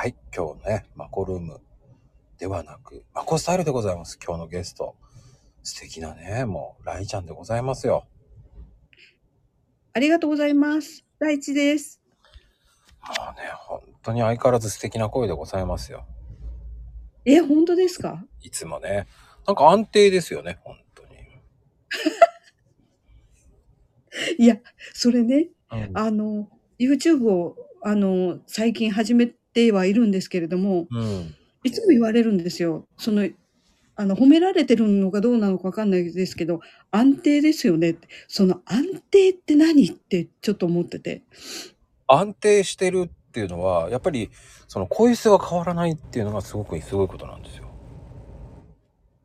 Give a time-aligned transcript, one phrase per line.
[0.00, 1.60] はい、今日ね、マコルーム
[2.38, 4.18] ではなく、マコスタイルでございます。
[4.24, 4.96] 今日のゲスト。
[5.62, 8.06] 素敵なね、もう、ライちゃんでございますよ。
[9.92, 11.04] ありがとうございます。
[11.18, 12.00] 大地です。
[13.02, 16.06] もうね、本当に相変わらず素敵な声でございますよ。
[17.26, 18.24] え、本当ですか？
[18.40, 19.06] いつもね。
[19.46, 21.10] なんか安定ですよね、本当に。
[24.42, 24.56] いや、
[24.94, 25.90] それね、うん。
[25.92, 26.48] あの、
[26.78, 29.34] YouTube を、あの、最近始め
[29.66, 31.34] てはいるんですけれども、うん。
[31.64, 32.86] いつも言われるんですよ。
[32.96, 33.28] その、
[33.96, 36.60] あの、褒められてるのかどうなのかわかんないですけど、
[36.90, 37.96] 安定ですよね。
[38.28, 41.22] その安定って何ってちょっと思ってて。
[42.06, 44.30] 安定してるっていうのは、やっぱり、
[44.68, 47.68] その声質が変わらないっていうのがすごくすごいことなんですよ。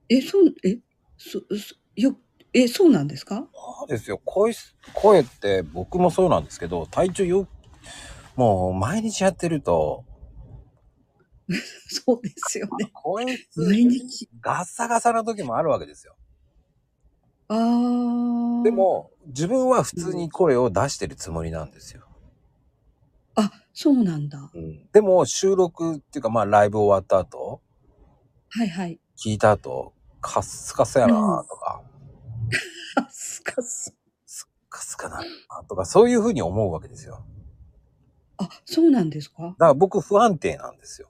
[0.09, 0.77] え、そう、え、
[1.17, 2.17] そ、そ、よ、
[2.54, 3.48] え、そうなんですか？
[3.54, 4.20] そうですよ。
[4.26, 7.48] 声質、声って僕もそうなんですけど、体調よ、
[8.35, 10.04] もう毎日やってると、
[11.88, 12.90] そうですよね。
[12.94, 14.29] 声質毎日。
[14.41, 16.15] ガッサガサな時もあるわけですよ。
[17.48, 18.63] あー。
[18.63, 22.04] で、も、自分は普通に声を出してるつもりなんですよ。
[23.35, 24.49] あ、そうなんだ。
[24.54, 27.62] うん、でも、収録っていうか、まあ、ライブ終わった後、
[28.49, 28.99] はいはい。
[29.18, 31.84] 聞いた後、カッスカスやなとか、
[32.96, 33.93] あ、すかす。
[34.26, 35.26] スッカスカだな
[35.68, 37.26] とか、そういうふうに思うわけですよ。
[38.37, 39.43] あ、そうなんですか？
[39.43, 41.09] だから僕不安定なんですよ。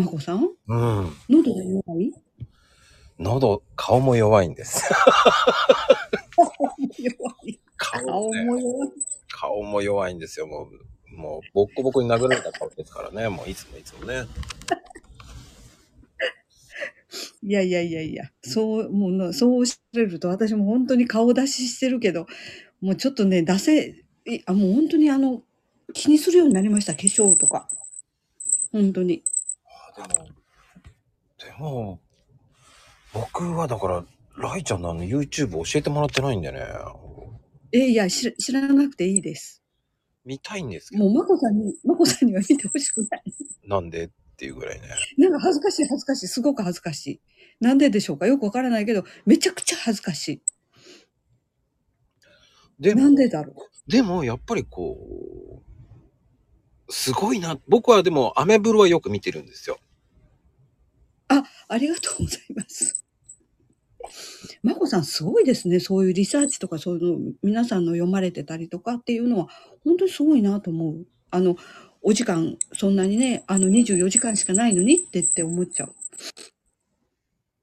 [0.00, 0.48] まこさん？
[0.66, 1.12] うん。
[1.28, 2.12] 喉が弱い？
[3.18, 4.82] 喉、顔も弱いんです。
[6.98, 7.60] 弱い。
[7.76, 8.90] 顔も弱い。
[9.28, 10.46] 顔も弱いんですよ。
[10.46, 10.68] も
[11.12, 13.28] う、もう、ボッコボコに殴られた顔ですからね。
[13.28, 14.26] もういつもいつもね。
[17.42, 22.26] いやいやいやいや、そう、もうな、そうおっしゃれると私も本当に顔出ししてるけど、
[22.80, 25.42] もうちょっとね、出せ、いあ、もう本当にあの、
[25.92, 27.68] 気にするようになりました、化粧とか。
[28.72, 29.24] 本当に。
[30.02, 30.28] も、
[31.38, 32.00] でも、
[33.12, 34.04] 僕はだから、
[34.36, 36.60] ライちゃんのあの YouTube 教えてもらってないんでね。
[37.72, 39.62] え、いや、知ら知らなくていいです。
[40.24, 43.22] 見たいんですけど、もうまこさんに、まこさんには見てほしくない。
[43.66, 44.88] なんでっていうぐらいね。
[45.18, 47.20] なんか恥ずかしい恥ずかしい、すごく恥ずかしい。
[47.60, 48.26] なんででしょうか？
[48.26, 50.42] よくわからないけど、めちゃくちゃ恥ずかしい。
[52.78, 53.90] なでもん、でだろう？
[53.90, 55.62] でもやっぱりこ
[56.88, 57.58] う、すごいな。
[57.68, 59.78] 僕はでもアメブロはよく見てるんですよ。
[61.68, 63.04] ありがとうございます。
[64.62, 65.80] まこさんすごいですね。
[65.80, 69.48] そういうリサーチとかそういうの皆さんの読まれてたりとかっていうのは
[69.84, 71.06] 本当にすごいなと思う。
[71.30, 71.56] あの、
[72.02, 75.94] お時間そんなにね、あの24時間しかないのにってって思っちゃう。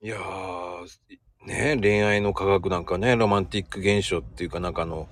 [0.01, 0.87] いやー、
[1.45, 5.07] ね恋愛の科学なんかね、ロマンティック現象っていうかなんかあの、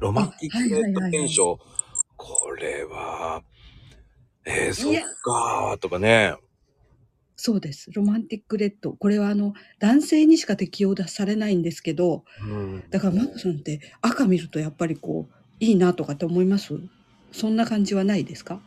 [0.00, 1.58] ロマンティック現象。
[2.16, 3.42] これは、
[4.44, 6.34] えー、そっかーとかね。
[7.40, 7.92] そうです。
[7.92, 8.92] ロマンティックレッド。
[8.94, 16.74] これはあの、男性にしか適用されないんですけど、うん、だからまこさんって赤見るとやっぱりこう、いいなとかって思います？
[17.30, 18.60] そんな感じはないですか？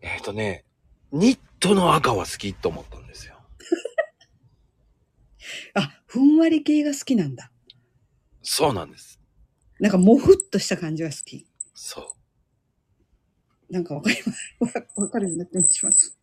[0.00, 0.64] えっ、とね、
[1.12, 3.38] ニットの赤は好きと思ったんですよ。
[5.74, 7.52] あ、ふんわり系が好きなんだ。
[8.42, 9.20] そうなんです。
[9.78, 11.46] なんかもふっとした感じが好き。
[11.74, 12.16] そ
[13.68, 13.72] う。
[13.72, 14.78] なんかわかります。
[14.78, 16.16] わわかるようになってします。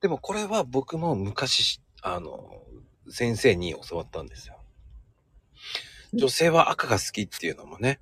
[0.00, 2.62] でもこれは僕も昔、あの、
[3.08, 4.58] 先生に教わったんですよ。
[6.12, 8.00] 女性は赤が好きっていうのもね。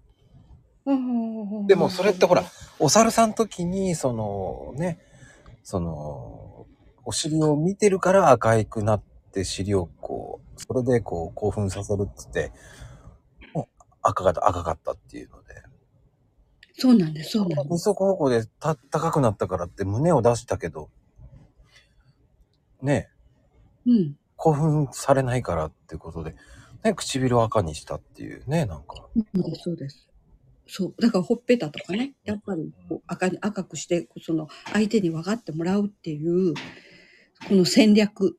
[1.66, 2.44] でもそれってほら、
[2.78, 4.98] お猿さんの時に、そのね、
[5.62, 6.66] その、
[7.04, 9.02] お尻を見てるから赤くなっ
[9.32, 12.52] て尻をこう、それでこう興奮させるって言って、
[13.54, 15.54] もう赤が赤かったっていうので。
[16.74, 20.90] そうなんです、そうなんで二足歩行でた高くなったからって胸を出したけど、
[22.82, 23.08] ね、
[23.84, 23.90] す。
[23.90, 24.16] うん。
[24.36, 26.34] 興奮されないからっていうことで、
[26.82, 29.08] ね、唇を赤にしたっていうね、なんか。
[29.34, 30.08] そうです、そうです。
[30.66, 30.94] そう。
[31.00, 36.54] だからほっぺたとかね、やっぱりこう赤に赤くして、その相手に分かってもらうっていう、
[37.48, 38.36] この戦略。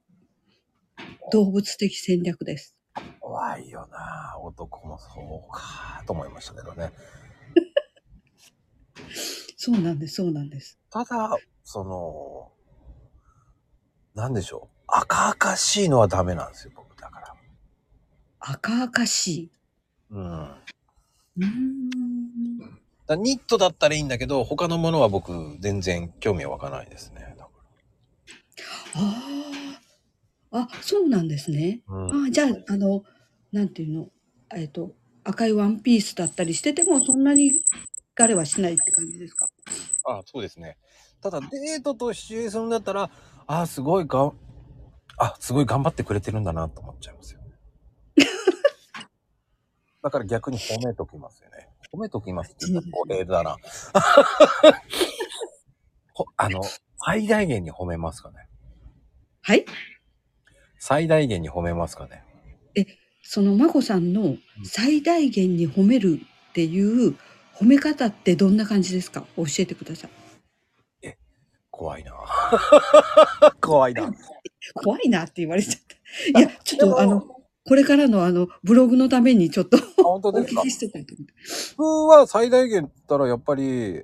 [1.31, 2.75] 動物的戦略です。
[3.19, 6.91] 怖いよな男もそうかと思いましたけどね。
[9.55, 10.79] そうなんです、そうなんです。
[10.89, 12.51] ただ、その、
[14.15, 14.77] なんでしょう。
[14.87, 17.35] 赤々しいのはダメなんですよ、僕だから。
[18.39, 19.51] 赤々しい。
[20.09, 20.41] うん。
[20.43, 22.79] うーん。
[23.07, 27.35] だニットだったらいいんだけど、他のものは僕全然興味は湧かないですね。
[27.37, 27.49] だか
[28.95, 29.21] あ
[30.51, 30.59] あ。
[30.59, 31.81] あ、そうなんですね。
[31.87, 32.23] らうん。
[32.25, 33.03] ああ、じゃあ、あの、
[33.53, 34.09] なんていうの、
[34.53, 34.93] えっと、
[35.23, 37.61] 赤いワンピースだったりしてても、そんなに
[38.17, 39.49] 疲れはしないって感じですか？
[40.03, 40.77] あ、そうですね。
[41.21, 43.09] ただ、デートとシチュエーションだったら、
[43.47, 44.33] あ、すごいがん、
[45.17, 47.47] あ、すごい頑張ってくれてるんだなと思っちゃいますよね。
[50.03, 51.69] だから逆に褒めときますよね。
[51.93, 53.57] 褒めときますって言ったら、お礼だな。
[56.13, 56.61] ほあの、
[56.97, 58.47] 最大限に褒めますかね。
[59.41, 59.65] はい？
[60.79, 62.23] 最大限に褒めますかね。
[63.23, 67.15] その、まこさんの最大限に褒めるっていう
[67.55, 69.25] 褒め方ってどんな感じですか？
[69.37, 70.11] 教えてください。
[71.81, 72.13] 怖いな
[73.59, 74.13] 怖いな。
[74.75, 75.75] 怖いなって言われちゃっ
[76.33, 76.39] た。
[76.39, 77.21] いや、ちょっとあの、
[77.65, 80.61] これからのあの、ブログのためにちょっとお本当ですか？
[80.61, 81.33] 聞きしてたいと思って。
[81.77, 84.03] 僕は最大限ったらやっぱり、いや、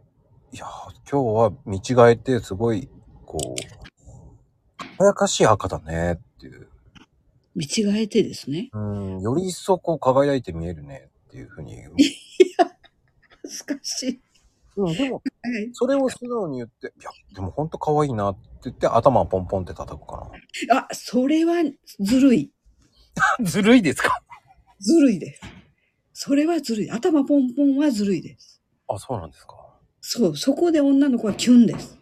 [0.54, 0.66] 今
[1.06, 2.90] 日は見違えてすごい、
[3.28, 6.68] こう、輝かしい赤だねっていう。
[7.54, 8.70] 見違えてですね。
[8.74, 11.76] うん、より一層こう輝いて見えるねっていうふうに。
[13.44, 14.20] 恥ずかしい。
[14.78, 15.22] うん、でも、は
[15.60, 20.30] いそれを素直に言って、いや、でもほんと可愛いなって言って頭をポンポンって叩くか
[20.72, 21.56] あ、それは
[22.00, 22.52] ずるい。
[23.40, 23.46] な。
[23.46, 24.22] ずるいですか？
[24.80, 25.42] ずるいです。
[26.14, 26.92] それはずるい。
[26.92, 28.62] 頭ポンポンはずるいです。
[28.88, 29.54] あ、そうなんですか。
[30.02, 31.98] そう、そこで女の子はキュンです。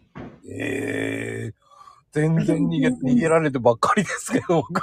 [0.48, 1.54] ええ
[2.12, 4.80] 全然逃げ、逃げられてばっかりですけど、僕。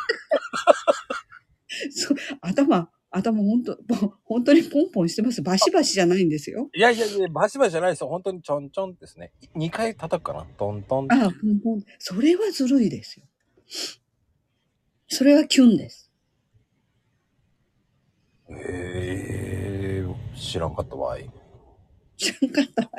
[1.91, 3.77] そう頭、頭本当、
[4.25, 5.41] 本当にポンポンしてます。
[5.43, 6.69] バシバシじゃないんですよ。
[6.73, 8.07] いやいやいや、バシバシじゃないですよ。
[8.07, 9.31] 本当にちょんちょんですね。
[9.55, 10.47] 2回叩くかな。
[10.57, 11.07] トントン。
[11.11, 11.83] あ、ポンポン。
[11.99, 13.25] それはずるいですよ。
[15.07, 16.11] それはキュンです。
[18.49, 20.05] ええ
[20.35, 21.29] 知らんかったわい。
[22.17, 22.89] 知らんかったわ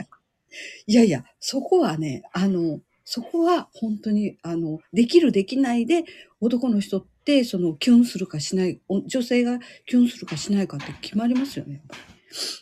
[0.86, 6.04] いやいや、そこはね、あの、そこは本当に、あの、できるできないで、
[6.40, 11.82] 男の人って、その、キュンするかしない、お女性がキュンするかしないかって決まりますよね。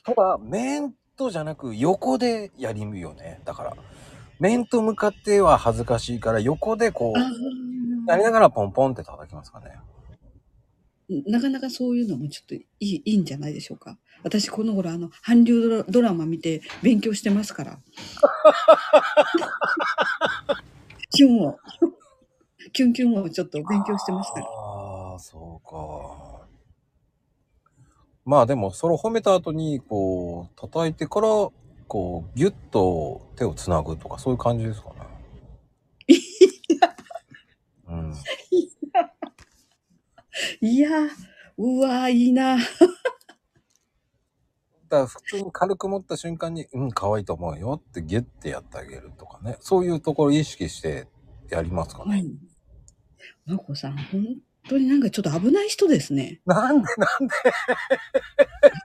[0.04, 3.40] ただ、面とじゃなく横でやりむよね。
[3.44, 3.76] だから、
[4.38, 9.66] 面と向かっては恥ずかしいから横でこあう、やりながらポンポンって叩きますかね。
[11.26, 13.98] なかなかそういうのもちょっといいいいんじゃないでしょうか。
[14.22, 17.80] 私この頃あの、韓流ドラドラマ見て勉強してますから。
[21.10, 21.58] キュンを、
[22.72, 24.46] キュンキュンをちょっと勉強してますから。
[24.46, 26.46] ああ、そうか。
[28.24, 31.28] まあでも、それを褒めた後に、こう、叩いてから、
[31.88, 34.94] こう、ギュッと手をつなぐとか、そういう感じですかね。
[37.88, 38.14] うん。
[40.60, 41.08] いやー、
[41.58, 42.56] うわー、いいな。
[44.88, 49.56] だ普通に軽く持った瞬間に、うん、可愛いと思うよってギュッてやってあげるとかね。
[49.60, 51.08] そういうところ意識して
[51.50, 52.20] やりますかね。
[52.20, 52.51] うん。
[53.46, 54.36] まこさん、本
[54.68, 56.40] 当になんかちょっと危ない人ですね。
[56.46, 56.88] なんで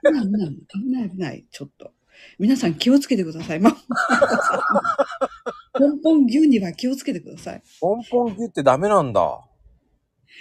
[0.02, 0.30] なんで？
[0.30, 1.92] 危ない危ない、危ない危ない、ちょっと。
[2.38, 3.60] 皆さん気をつけてください。
[3.60, 3.70] ま、
[5.74, 7.62] ポンポン牛には気をつけてください。
[7.80, 9.40] ポンポンギュってダメなんだ。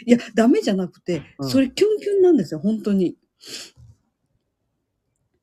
[0.05, 3.15] いや、ダメじゃなくて、うんそれキュンキュンなんですよ、本当に。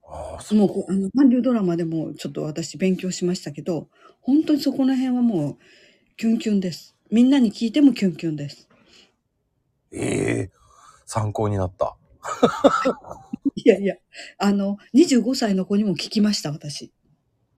[0.07, 0.59] ああ、そう。
[0.59, 3.89] もうこう、あの、韓流ドラマでもちょっと私勉強しましたけど、
[4.21, 5.59] 本当にそこら辺はもう、
[6.17, 6.94] キュンキュンです。
[7.15, 8.69] みんなに聞いてもキュンキュンです。
[9.93, 10.51] ええ
[11.07, 11.97] 参考になった。
[13.55, 13.95] いやいや、
[14.39, 16.91] あの、25歳の子にも聞きました、私。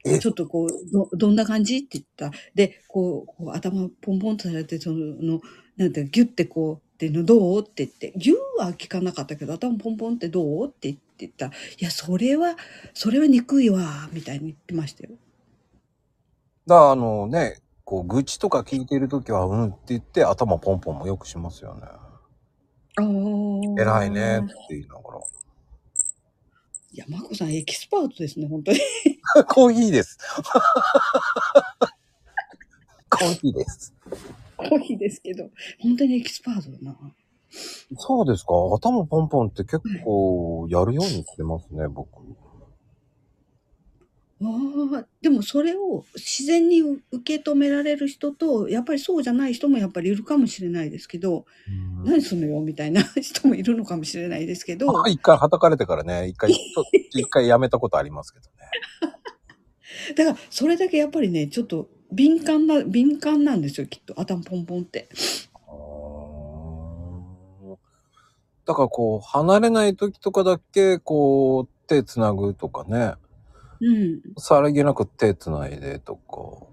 [0.04, 0.18] え？
[0.18, 1.78] ちょっとこう、ど、どんな感じ？
[1.78, 2.32] って言った。
[2.54, 5.40] で、こう、こう頭ポンポンとされて、その、
[5.78, 7.62] なんて、ギュってこう、っていうのどう？
[7.62, 10.68] って言って、ギューは聞かなかったけど、頭ポンポンってどう？
[10.68, 12.56] って言ったら、いや、それは、
[12.92, 15.16] それは憎いわ、みたいに言ってましたよ。
[16.66, 21.82] だあのね、こう、愚痴とか聞いてるときは、うんって言って頭ポンポンもよくしますよね。
[21.84, 23.04] ああ。
[23.80, 25.02] 偉いねって言いなが
[26.92, 28.80] いや、まこさんエキスパートですね、本当に。
[29.36, 29.44] ら。
[29.46, 30.18] コーヒーです。
[33.08, 33.94] コーヒーです。
[34.56, 36.98] コーヒーですけど、本当にエキスパートだな。
[37.98, 38.52] そうですか。
[38.74, 42.08] 頭ポンポンって結構やるようにしてますね、僕。
[44.42, 51.46] ああ、でもそれを自然に受け止められる人と、やっぱりそうじゃない人もやっぱりいるかもしれないですけど、
[52.04, 58.52] 何すんのよみたいな 人もいるのかもしれないですけど、あ一回叩かれてからね、一回、 ちょ一回やめたことありますけどね。
[60.16, 64.20] だからそれだけやっぱりね、ちょっと敏感な、敏感なんですよ、きっと。
[64.20, 65.08] 頭ポンポンって。
[65.54, 66.16] あー
[68.66, 73.14] だからこう、離れない時とかだけ、こう、手つなぐとかね。
[73.80, 74.20] うん。
[74.38, 76.66] さりげなく手つないでとか。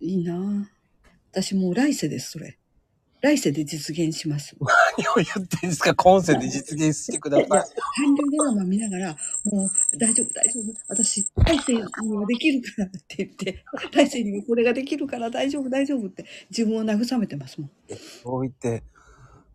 [0.00, 0.64] いいなぁ
[1.32, 2.56] 私もう来世です、それ。
[3.20, 4.56] 来世で実現します。
[4.96, 5.94] 何を言ってんですか？
[5.94, 7.48] 今世で実現してください。
[7.48, 17.70] 韓流ドラマ見ながら、もう大丈夫、大丈夫、私、来世にはできるからって言って、来世にはこれができるから大丈夫、大丈夫って自分を慰めてますもん。
[18.22, 18.84] そう言って、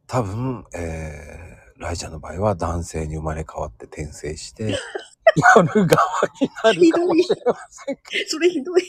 [0.07, 1.52] 多分、えー、
[1.83, 4.77] ライちゃんの場合は男性に生まれ変わって転生して、
[5.55, 5.85] 夜側
[6.41, 8.83] になるかもしれませんけそれひどい。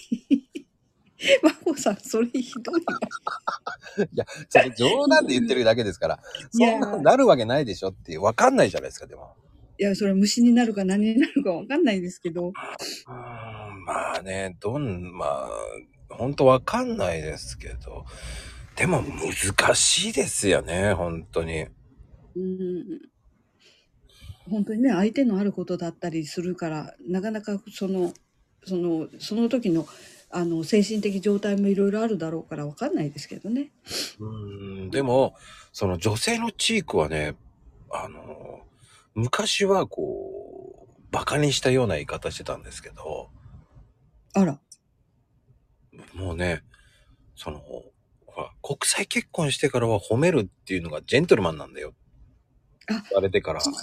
[1.43, 2.81] マコさん、それひどい。
[2.81, 6.21] いや、それ冗談で言ってるだけですから、
[6.51, 9.35] そんななるわけないでしょっていう、わかんないじゃないですか、でも。
[9.79, 12.49] いや、それは虫になるか何になるかわかんないですけど。
[12.49, 15.49] うーん、まあね、どん、まあ、
[16.11, 18.05] 本当わかんないですけど、
[18.77, 21.67] でも難しいですよね、本当に。
[22.37, 23.15] うん
[24.51, 28.13] 本当にね、相手のあることだったりするから、なかなかその、
[28.67, 29.87] その、その時の、
[30.31, 33.71] あの、精神的状態もいろいろあるだろうからわかんないですけどね。
[34.19, 35.35] うーん、でも、
[35.73, 37.37] その女性のチークはね、
[37.91, 38.61] あの、
[39.15, 43.31] 昔はこう、バカにしたような言い方してたんですけど、
[44.35, 44.59] あら。
[46.15, 46.65] もうね、
[47.37, 47.93] その、ほ
[48.37, 51.95] ら、国際結婚してからは褒めるっていうのがジェントルマンなんだよ。
[52.89, 53.61] あ言われてから。
[53.61, 53.75] そう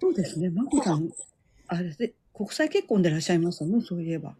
[0.00, 0.50] そうですね。
[0.50, 1.10] マコさん、
[1.68, 4.36] あれで、国際結婚でいらっしゃいましたね、そういえば。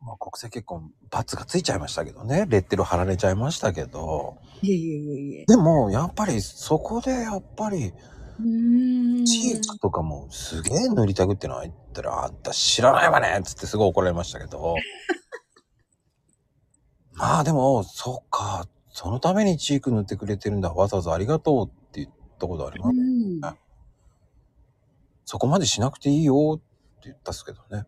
[0.00, 2.44] まあ、国際結婚、罰がついちゃいましたけどね。
[2.48, 4.38] レッテル貼られちゃいましたけど。
[4.62, 5.44] いえいえいえいえ。
[5.46, 7.92] でも、やっぱり、そこで、やっぱり。
[9.24, 14.74] チークとかもすげえ塗りたくっての入ったら、あんた知らないわねっつってすごい怒られましたけど。
[17.14, 20.72] まあでも、そっか、そのためにチーク塗ってくれてるんだ。
[20.72, 22.96] わざわざありがとうって言ったことあります。
[25.26, 25.28] うん。
[25.28, 26.60] そこまでしなくていいよっ
[27.02, 27.84] て言ったっすけどね。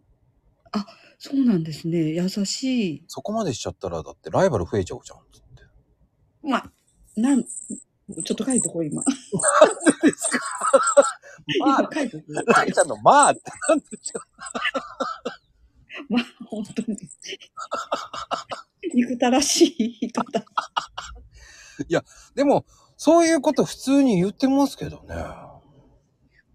[1.21, 1.99] そうなんですね。
[2.11, 3.05] 優しい。
[3.09, 5.19] そこまでしちゃったら、だってライバル増えちゃうじゃん。
[5.33, 5.63] つって。
[6.43, 6.73] まあ、
[7.17, 9.03] なん、ちょっと書いとこう、今。
[9.05, 9.11] で
[10.13, 10.39] すか？
[11.67, 12.53] ま今書いとこう。
[12.53, 14.21] ライちゃんのまあってなんでしょ
[16.09, 16.99] まあ、本当に。
[18.95, 20.45] 憎たらしい人だ。
[22.37, 22.65] でも、
[22.97, 25.17] そういうこと普通に言ってますけどね。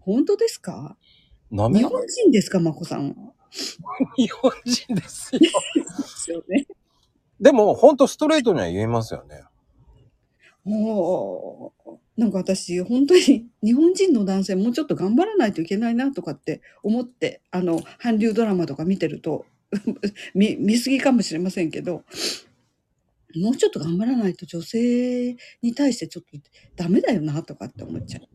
[0.04, 0.96] 本当ですか？
[1.78, 3.14] 日本人ですか、まこさんは？
[4.16, 5.40] 日本人ですよ。
[5.40, 5.48] で
[6.06, 6.66] すよね。
[7.40, 9.42] でも、ほんとストレートには言えますよね。
[10.64, 19.46] もう、なんか私、本当に日本人の男性もうちょっと頑張らないといけないなとかって思って、あの、韓流ドラマとか見てると、
[20.34, 22.04] 見、見すぎかもしれませんけど、
[23.36, 26.38] もうちょっと頑張らないと女性に対してちょっと
[26.76, 28.28] ダメだよなとかって思っちゃう。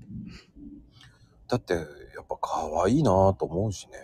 [1.50, 1.80] だって、や
[2.22, 3.98] っぱ可愛いなと思うしね。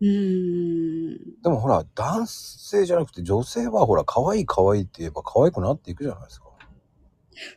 [0.00, 1.42] うーん。
[1.42, 6.46] でもほら、男性じゃなくて女性はほら、可愛い可愛いって言えば可愛くなっていくじゃないですか。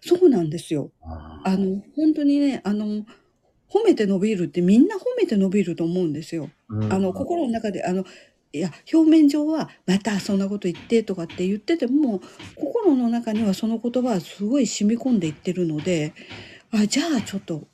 [0.02, 0.92] そうなんですよ。
[1.02, 3.06] ああの、本当にね、あの、
[3.70, 6.50] 褒めて伸びるってみんな褒めて伸びると思うんですよ。
[6.90, 8.04] あの、心の中で、あの、
[8.52, 12.22] いや、表面上は、またそんなこと言ってとかって言ってても、
[12.56, 16.14] 心の中にはその言葉はすごい染み込んでいってるので、
[16.72, 17.68] あ、じゃあちょっと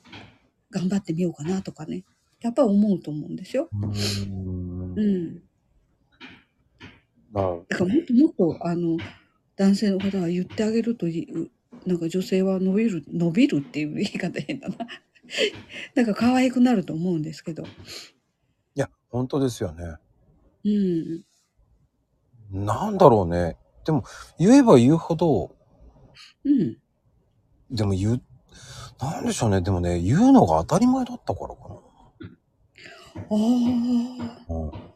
[0.72, 2.02] 頑張ってみようかなとかね。
[2.40, 3.68] やっぱり思うと思うんですよ。
[3.72, 4.98] うーん。
[4.98, 5.42] うん。
[7.32, 8.98] なだからもっともっと、あの、
[9.56, 11.06] 男性の方は言ってあげると
[11.86, 14.76] なんか女性は伸びる、伸びるっていう言い方変だな。
[15.94, 17.62] なんか可愛くなると思うんですけど。
[17.62, 17.66] い
[18.74, 19.96] や、本当ですよね。
[20.64, 21.24] うん。
[22.64, 23.56] なんだろうね。
[23.84, 24.04] でも、
[24.38, 25.56] 言えば言うほど、
[26.44, 26.78] うん。
[27.70, 28.22] でも言う、
[29.02, 29.60] なんでしょうね。
[29.60, 31.74] でもね、言うのが当たり前だったからかな。
[31.74, 33.34] ああ。
[34.48, 34.92] うん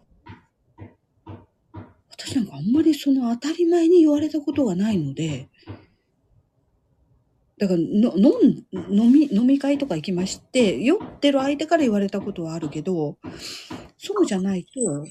[2.19, 5.49] 私なんかあんまりその当たり前に言われたことがないので、
[7.59, 13.19] だからの飲ん飲み飲み会とか行きまして、酔ってる相手から言われたことはあるけど、
[13.99, 15.05] そうじゃないと、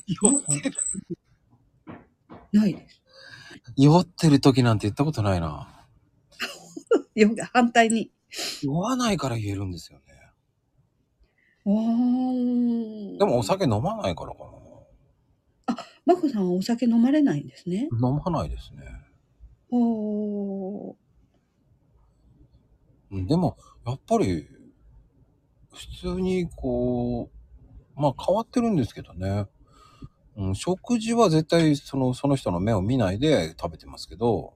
[2.52, 3.02] ないです。
[3.78, 5.88] 酔ってる時なんて言ったことないな。
[7.16, 8.12] よ反対に。
[8.64, 10.06] 酔わないから言えるんですよね。
[11.68, 15.76] あーでもお酒飲まないからかな。
[16.06, 17.90] まこさんはお酒飲まれないんですね。
[17.94, 18.84] 飲まないですね。
[19.72, 20.96] おー
[23.12, 24.48] うんでも、やっぱり、
[25.74, 27.30] 普通にこ
[27.96, 29.48] う、まあ変わってるんですけどね。
[30.38, 34.55] うん、食事は絶対その、その人の目を見ないで食べてますけど、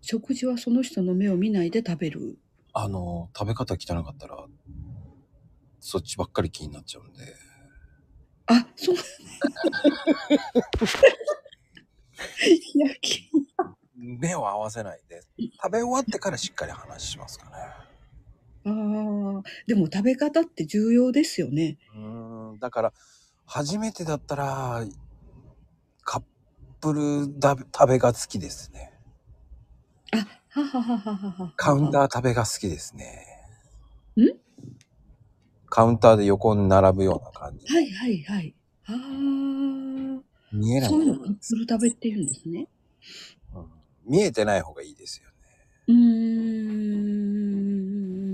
[0.00, 2.38] 食事はその人の目を見ないで食べる。
[2.72, 4.46] あの、食べ方汚かったら、
[5.80, 7.22] そっちばっかり気になっちゃうんで。
[8.46, 8.96] あ、そう。
[12.46, 13.30] いや、き
[13.94, 15.22] 目を合わせないで。
[15.62, 17.50] 食べ終わってからしっかり話しますかね。
[18.64, 18.70] あ
[19.40, 21.78] あ、でも食べ方って重要ですよね。
[21.94, 22.92] うーん、だから、
[23.46, 24.84] 初めてだったら、
[26.02, 26.22] カッ
[26.80, 28.87] プルだ食べが好きですね。
[30.12, 30.16] あ、
[30.50, 31.52] はははははは。
[31.56, 33.26] カウンター食べが好きですね。
[34.16, 34.22] ん？
[35.70, 37.66] カウンターで横に並ぶような感じ。
[37.66, 38.54] はいはいはい。
[38.86, 38.96] ああ、
[40.52, 42.68] 見えないそういうのカップル食べって言うんですね。
[43.54, 43.66] うん
[44.06, 45.34] 見えてない方がいいですよね。
[45.88, 45.94] うー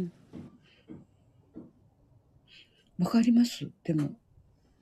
[0.05, 0.13] ん。
[3.01, 3.69] わかります？
[3.83, 4.13] でも。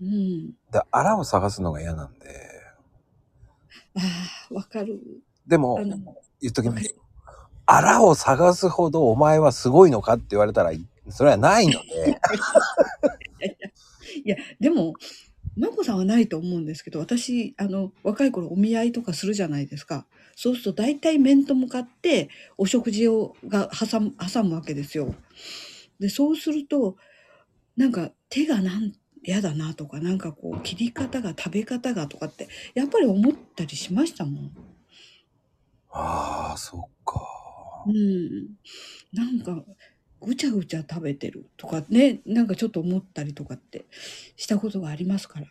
[0.03, 0.51] うん。
[0.71, 2.29] で、あらを探すのが嫌なんで。
[3.95, 4.01] あ
[4.51, 5.01] あ、わかる。
[5.47, 5.81] でも
[6.43, 6.95] 言っときます。
[7.67, 10.73] あらを探すほどお前はすごいのかって言われたら、
[11.09, 12.19] それはないので。
[14.25, 14.95] いや、でも、
[15.57, 20.07] まこさんはないと思うんですけど、私、あの、若い頃お見合いとかするじゃないですか。
[20.35, 25.15] そうすると大体面と向かってお食事をが挟む挟むわけですよ。
[26.01, 26.97] で、そうすると、
[27.77, 34.72] なんか手がなん嫌だなとか、なんかこう切り方が食べ方がとかって、やっぱり思ったりしましたもん。
[35.93, 37.21] ああ、そっか。
[37.87, 38.49] うん。
[39.13, 39.65] なんか、
[40.21, 43.87] ぐちゃぐちゃ食べてるとかね、なんかちょっと思ったりとかって
[44.37, 45.47] したことがありますから。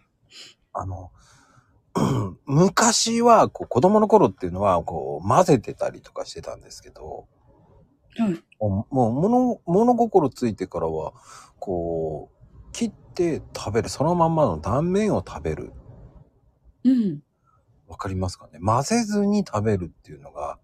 [0.74, 1.12] あの、
[2.46, 7.28] 昔はこう子供の頃っていうのはこう混ぜてたりとかしてたんですけど、
[8.18, 8.42] はい。
[8.60, 11.14] もう物物心ついてからは
[11.60, 15.74] こう切って食べるそのまんまの断面を食べる
[16.84, 17.22] うん。
[17.92, 18.60] わかりますかね？
[18.64, 20.58] 混ぜずに食べるっていうのが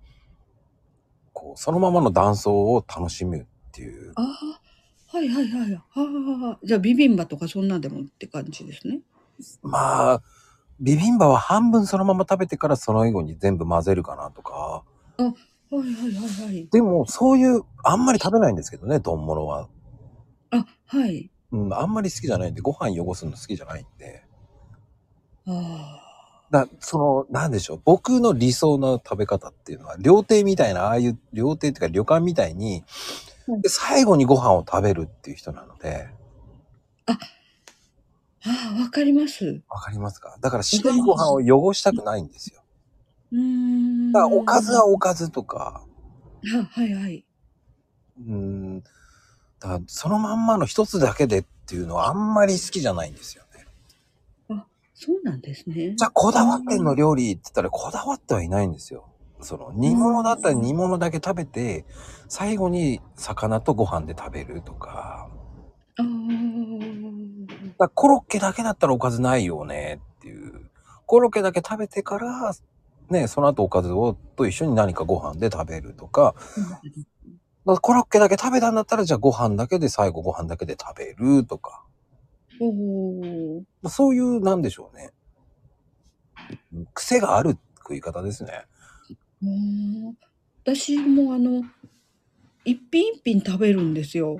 [1.33, 5.73] こうそのままの断層を楽しむっていうああ、はいはいはい。
[5.73, 9.01] はあ、はあ、じゃあビビンバとかそんなんでもって感じですね。
[9.61, 10.23] まあ
[10.79, 14.83] ビビンバは半分そのまま食べてからその後に全部混ぜるかなとかは
[15.25, 16.67] いはいはいはい。
[16.71, 19.67] でもそういうあんまり食べないんですけどね丼物は。
[20.51, 21.29] あ、はい。
[21.51, 24.23] うん、あんまり好きじゃないんで、ご飯汚すの好きじゃないんで。
[25.45, 26.06] あ
[26.51, 27.81] だその、なんでしょう。
[27.83, 32.83] 僕の理想の食べ方っていうのは、料亭みたいな、ああいう、料亭っていうか旅館みたいに
[33.49, 36.09] うん、で最後にご飯を食べるっていう人なので、
[37.05, 37.13] あ。
[37.13, 37.17] あ
[38.77, 39.61] あ、わかります。
[39.69, 40.37] わかりますか？
[40.41, 42.61] だから白いご飯を汚したくないんですよ。
[43.31, 44.11] うーん。
[44.11, 45.81] だからおかずはおかずとか、
[46.43, 47.25] は、はいはい。
[48.19, 48.89] うん、だ
[49.61, 53.46] からそのまんまの一つだけでっていうのはあんまり好きじゃないんですよね。
[54.99, 55.93] そうなんですね。
[55.95, 59.05] じゃあ、こだわってんの料理って言ったら、こだわってはいないんですよ。
[59.41, 61.85] その、煮物だったら煮物だけ食べて、
[62.27, 65.29] 最後に魚とご飯で食べるとか。
[65.99, 66.05] ああ。
[66.05, 70.71] だからコロッケだけだったらおかずないよねっていう。
[71.05, 72.55] コロッケだけ食べてから、
[73.11, 76.33] ね、その後おかずをと一緒に何かご飯で食べるとか。
[77.67, 81.83] だコロッケだけ食べたんだったら、じゃあご飯だけで最後ご飯だけで食べるとか。
[82.59, 83.89] おお。
[83.89, 85.11] そういう、なんでしょうね。
[86.93, 88.65] 癖がある食い方ですね。
[89.41, 89.49] うー
[90.09, 90.15] ん
[90.63, 91.63] 私もあの、
[92.65, 94.37] 一品一品食べるんですよ。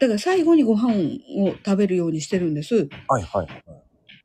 [0.00, 0.92] だから最後にご飯
[1.38, 2.88] を食べるようにしてるんです。
[3.08, 3.46] はいはい。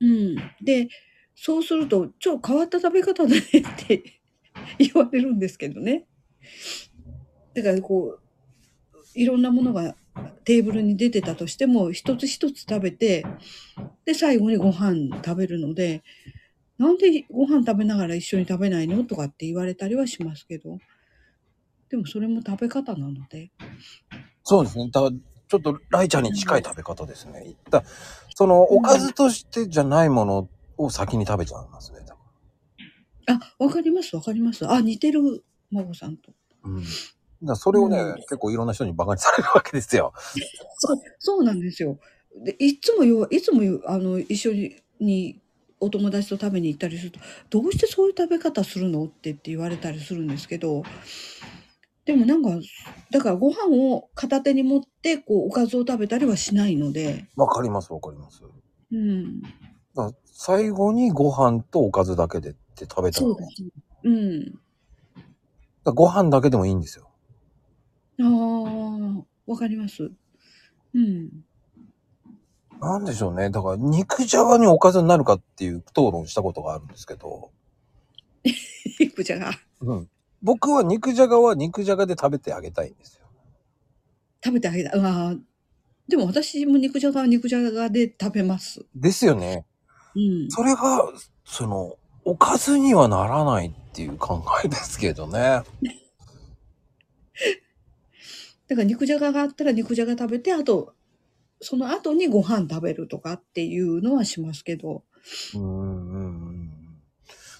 [0.02, 0.36] うん。
[0.64, 0.88] で、
[1.36, 3.42] そうすると、ちょっと変わった食べ方だねっ
[3.88, 4.04] て
[4.80, 6.08] 言われるんですけどね。
[7.54, 8.22] だからこう、
[9.16, 9.96] いろんなものが
[10.46, 13.26] テーブルに出てたとしても、一つ一つ食べて、
[14.06, 16.04] で、最後にご飯食べるので、
[16.78, 20.80] なんでご飯食べながら一緒に食べないのとかって言われたりはしますけど、
[21.90, 23.52] でもそれも食べ方なので。
[24.44, 24.90] そうですね。
[24.92, 27.56] だから、ちょっとライちゃんに近い食べ方ですね。
[27.70, 27.84] だ
[28.36, 32.00] その、おかずとしてじゃないものを先に食べちゃいますね。
[32.00, 32.20] だか
[33.28, 34.68] あ、わかりますわかります。
[34.68, 36.32] あ、似てる、孫さんと。
[36.64, 36.84] らうん。
[37.56, 40.14] それをね、うん結構いろんな人に馬鹿にされる わけですよ。
[40.78, 41.98] そう、そうなんですよ。
[42.44, 45.42] で、いつもいつもあの、一緒に、に
[45.80, 50.84] お友達と食べに行ったりすると、どうしてそういう食べ方するのってって言われたりするんですけど、
[52.06, 52.50] でもなんか、
[53.12, 58.44] だからご飯を片手に持って、こう、おかずを食べたりはしないので、わかりますわかります。
[58.92, 59.42] うん。
[59.96, 63.64] ら最後にご飯とおかずだけでって食べたら、そうです。
[64.04, 64.60] うん。
[65.86, 67.09] らご飯だけでもいいんですよ。
[68.22, 70.12] ああ、わかります。
[70.94, 71.30] うん。
[72.82, 73.50] なんでしょうね。
[73.50, 77.52] だから肉じゃがにおかずになるかっていう討論したことがあるんですけど、
[79.00, 79.52] 肉じゃが。
[79.82, 80.10] うん。
[80.42, 83.26] 僕は肉じゃがは肉じゃがで食べてあげたいんですよ。
[84.44, 84.98] 食べてあげた。
[84.98, 85.40] うわー
[86.08, 88.86] でも私も肉じゃがは肉じゃがで食べます。
[88.96, 89.66] ですよね。
[90.16, 90.50] うん。
[90.50, 91.12] それが、
[91.46, 95.62] その、おかずにはならないってっていう考えですけどね。
[98.70, 100.94] だから肉じゃががあったら肉じゃが食べて、あと、
[101.60, 105.04] その後にご飯食べるとかっていうのはしますけど。
[105.56, 106.72] うんうんうん。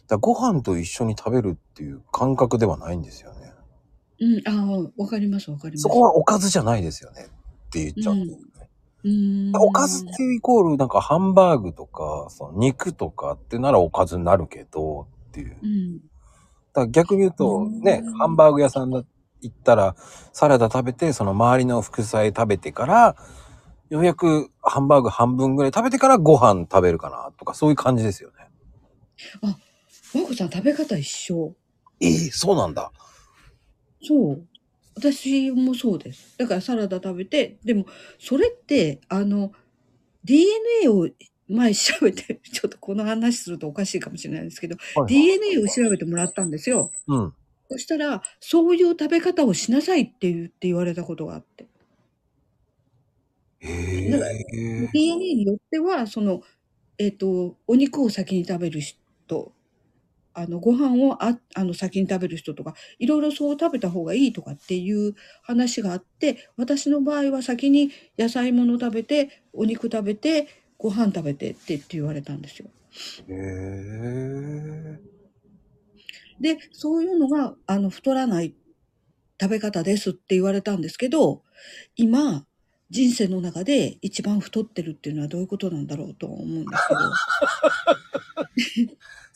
[0.08, 3.52] だご飯と一緒に食べるっていう感覚ではないんですよね。
[4.22, 5.82] うん、ああ、わかりますわかります。
[5.84, 8.70] そこはおかずじゃないですよねって言っちゃうんですよね。
[9.04, 9.56] うーん。
[9.56, 15.58] おかずっていうイコールなんかハンバーグとか、その肉とかってならおかずになるけどっていう。
[15.62, 15.98] うん。
[15.98, 16.04] だ
[16.74, 19.04] から逆に言うとうんね、ハンバーグ屋さんだ
[19.42, 19.96] 行ったら
[20.34, 23.16] サラダ食べて、その周りの副菜食べてから、
[23.90, 28.36] ようやくハンバーグ半分ぐらい食べてからご飯食べるかなとかそういう感じですよね。
[29.44, 29.56] ま
[30.24, 31.56] こさん食べ方一緒。
[32.00, 32.92] ええそうなんだ。
[34.02, 34.46] そう。
[34.96, 36.38] 私もそうです。
[36.38, 37.86] だからサラダ食べて、でも、
[38.20, 39.52] それって、あの、
[40.26, 41.08] DNA を
[41.48, 46.92] 前調べて、 ちょっとこの話するとおかしいかもしれないですけど、はい DNA を調べてもらったんですよ。
[47.08, 47.34] うん。
[47.70, 51.68] そしたら、そういう食べ方をしなさいって言って言われたことがあって。
[53.60, 54.88] へだからえ。
[54.92, 56.42] DNA によっては、その、
[56.98, 59.54] えっ、と、お肉を先に食べる人、
[60.34, 72.70] あの、ご飯をああの先に食べる人とか、いろいろそう食べた方がいいとかっていう話があって、私の場合は先に野菜もの食べて、お肉食べて、ご飯食べてってって言われたんですよ。
[73.28, 75.19] へえ。
[76.40, 78.56] で、そういうのが、あの、太らない
[79.40, 81.44] 食べ方ですって言われたんですけど、
[81.96, 82.46] 今、
[82.90, 86.94] 人生の中で一番太ってるっていうのはどういうことなんだろうとは思うんですけ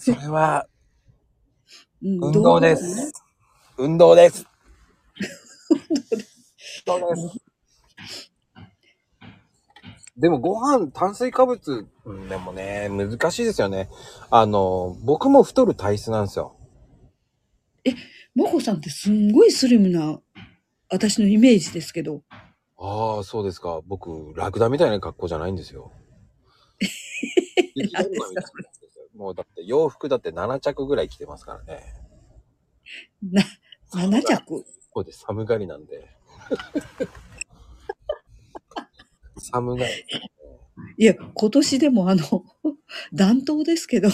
[0.09, 0.15] ど。
[0.15, 0.67] それは
[2.03, 2.75] うん運動で。
[2.75, 3.13] す。
[3.77, 4.45] 運動です。
[6.85, 7.37] 運動です。
[10.17, 13.89] でもご飯、炭水化物、うんでもね、難しいですよね。
[14.29, 16.55] あの、僕も太る体質なんですよ。
[18.35, 20.19] もこさんってすんごいスリムな
[20.89, 22.23] 私のイメージですけど。
[22.77, 23.81] ああ、そうですか。
[23.85, 25.91] 僕、ラクダみたいな格好じゃないんですよ。
[27.75, 28.41] 何ですか
[29.13, 31.83] そもうだって洋服だって7着ぐらい着てますからね。
[33.21, 33.43] な、
[33.93, 34.45] 7着？
[34.45, 36.09] ここで寒がりなんで。
[39.37, 39.91] 寒がり。
[40.97, 42.45] いや、今年でもあの、
[43.13, 44.09] 暖冬ですけど。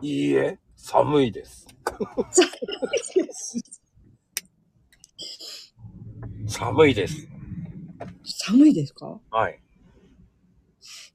[0.00, 1.67] いいえ、寒いです。
[6.46, 7.28] 寒いです。
[8.24, 9.20] 寒いですか？
[9.30, 9.60] はい。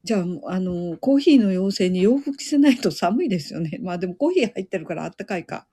[0.04, 0.20] じゃあ、
[0.52, 3.78] あの、コーヒーの妖精に洋服着せないと寒いですよね。
[3.82, 5.66] まあでもコーヒー入ってるからあったかいか。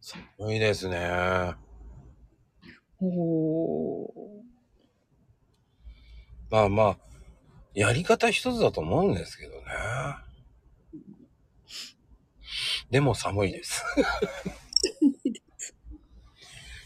[0.00, 1.54] 寒いですね。
[3.00, 4.08] おー。
[6.50, 6.98] まあまあ、
[7.74, 9.66] やり方一つだと思うんですけどね。
[12.90, 13.84] でも寒いです。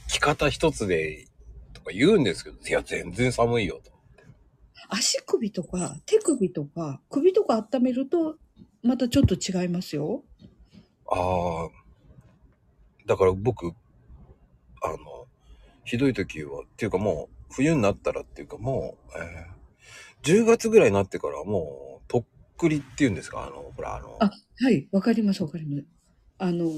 [0.09, 1.27] 着方一つで、
[1.73, 3.93] とか言うんですけど、いや、全然寒いよと。
[4.89, 8.37] 足首とか手首とか首とか温めると
[8.83, 10.23] またちょっと違いますよ。
[11.07, 11.71] ああ、
[13.07, 13.73] だから僕、
[14.83, 15.27] あの、
[15.85, 19.53] ひどい時は、っていうかもう、冬になったらっていうかもう、えー
[20.23, 22.02] 10月ぐらいになってからもう、
[22.63, 25.85] くりっていうんですか、あの、ほら、あの、あはい、わかりますわかります。
[26.39, 26.71] あの、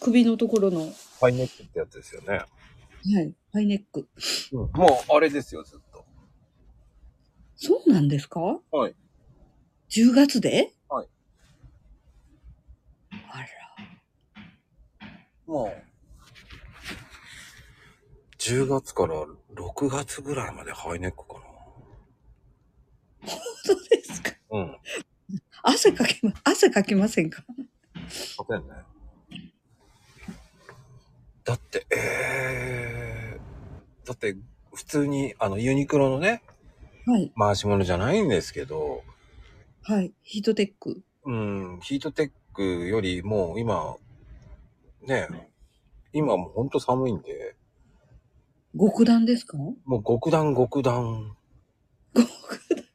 [0.00, 2.42] 首のところの、はハイネックってやつですよね。
[3.02, 4.08] い、ハイネック。
[4.52, 6.04] もう、あれですよ、ずっと。
[7.56, 8.40] そうなんですか？
[8.40, 8.94] はい。
[9.90, 10.72] 10月で？
[10.88, 11.08] はい。
[13.10, 13.46] あら。
[15.46, 15.82] もう、
[18.38, 21.40] 10月から6月ぐらいまでハイネックか
[23.64, 24.30] そうですか？
[24.50, 24.58] な。
[24.58, 24.76] うん。
[25.62, 27.44] 汗かきま、汗かきませんか？
[28.38, 28.74] 勝てんね。
[31.44, 34.36] だって、えー、だって、
[34.74, 36.42] 普通に、あの、ユニクロのね、
[37.06, 39.04] はい、回し物じゃないんですけど、
[39.82, 40.12] はい。
[40.22, 41.02] ヒートテック。
[41.24, 43.96] うん、ヒートテックよりもう今、
[45.06, 45.28] ね、
[46.12, 47.54] 今もうほんと寒いんで、
[48.78, 49.56] 極暖ですか？
[49.56, 51.36] もう極暖極暖。
[52.14, 52.26] 極
[52.74, 52.85] 暖。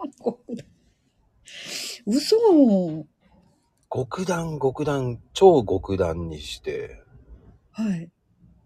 [2.13, 2.35] 嘘
[3.89, 7.01] 極暖極暖、超極暖にして、
[7.71, 8.11] はい。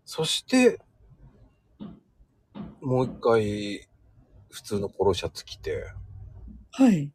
[0.04, 0.80] そして、
[2.82, 3.88] もう一回、
[4.50, 5.84] 普通のポロシャツ着て、
[6.72, 7.12] はい。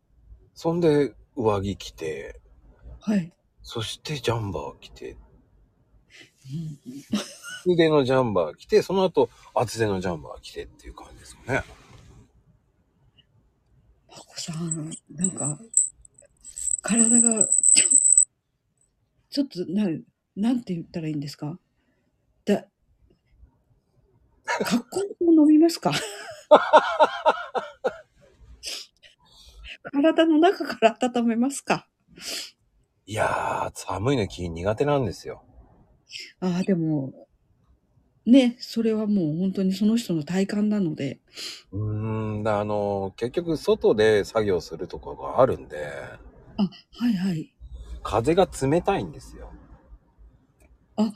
[0.54, 2.40] そんで上着着て、
[3.00, 3.32] はい。
[3.62, 6.78] そしてジャンバー着て、うん
[7.66, 11.64] 腕のジャンバー着て、その後厚手のジャンバー着てっていう感じですかね。
[14.08, 15.58] まこさん、なんか、
[16.82, 17.90] 体が、ちょ
[19.30, 19.88] ちょっと、な、
[20.36, 21.58] なんて言ったらいいんですか？
[22.44, 22.66] だ、
[24.64, 25.92] 格好を飲みますか？
[29.92, 31.86] 体の中から温めますか？
[33.06, 35.44] いやー、寒いの気苦手なんですよ。
[36.40, 37.12] ああ、でも、
[38.26, 41.20] ね、それはもう本当にその人の体感なので。
[41.72, 45.78] うーん、だあの、結局外で作業するとかがあるんで、
[46.60, 47.54] あ、はいはい。
[48.02, 49.52] 風が冷たいんですよ。
[50.96, 51.12] あ、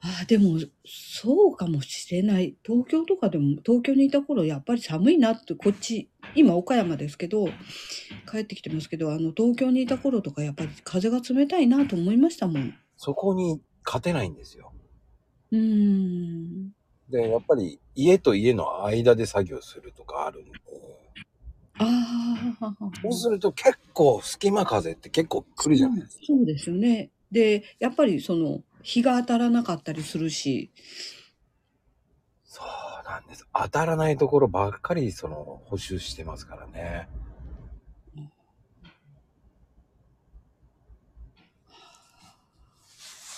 [0.00, 2.56] あ、でも、そうかもしれない。
[2.64, 7.58] 東京とかでも、東京にいた頃やっぱり寒いなって、こっち、今岡山ですけど、
[8.30, 12.72] 帰ってきてますけど、あの、東京にいた頃とかやっぱり風が冷たいなと思いましたもん。
[12.96, 14.72] そこに勝てないんですよ。
[15.50, 16.70] うーん。
[17.10, 20.52] で、やっぱり家と家の間で作業するとかあるんで、
[23.02, 26.24] そうすると結構隙間風って結構来るじゃないですか。
[26.26, 27.10] そうですよね。
[27.30, 30.72] で、やっぱりその、日が当たらなかったりするし、
[32.44, 33.46] そうなんです。
[33.54, 37.08] 当たらないところばっかりその補修してますからね。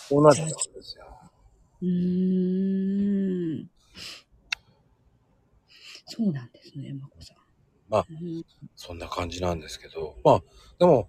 [0.09, 1.05] そうなっちゃうんですよ。
[1.83, 3.69] うーん。
[6.07, 7.42] そうなんですね、まこさん。
[7.93, 10.17] まあうんそんな感じなんですけど。
[10.25, 10.43] まあ、
[10.79, 11.09] でも、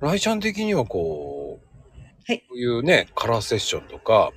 [0.00, 1.66] ライちゃん的にはこう、
[2.26, 4.32] はいこういうね、カラーセッションとか、は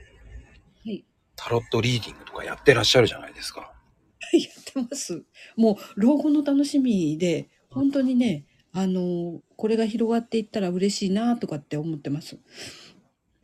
[0.86, 1.06] い。
[1.36, 3.74] タロットリーディングとかやってらっしゃるじゃないですか。
[4.34, 5.24] やってます。
[5.56, 12.38] もう、老後の楽しみで、本当にね、あの、これが広がっていったら嬉しいなとかって思ってます。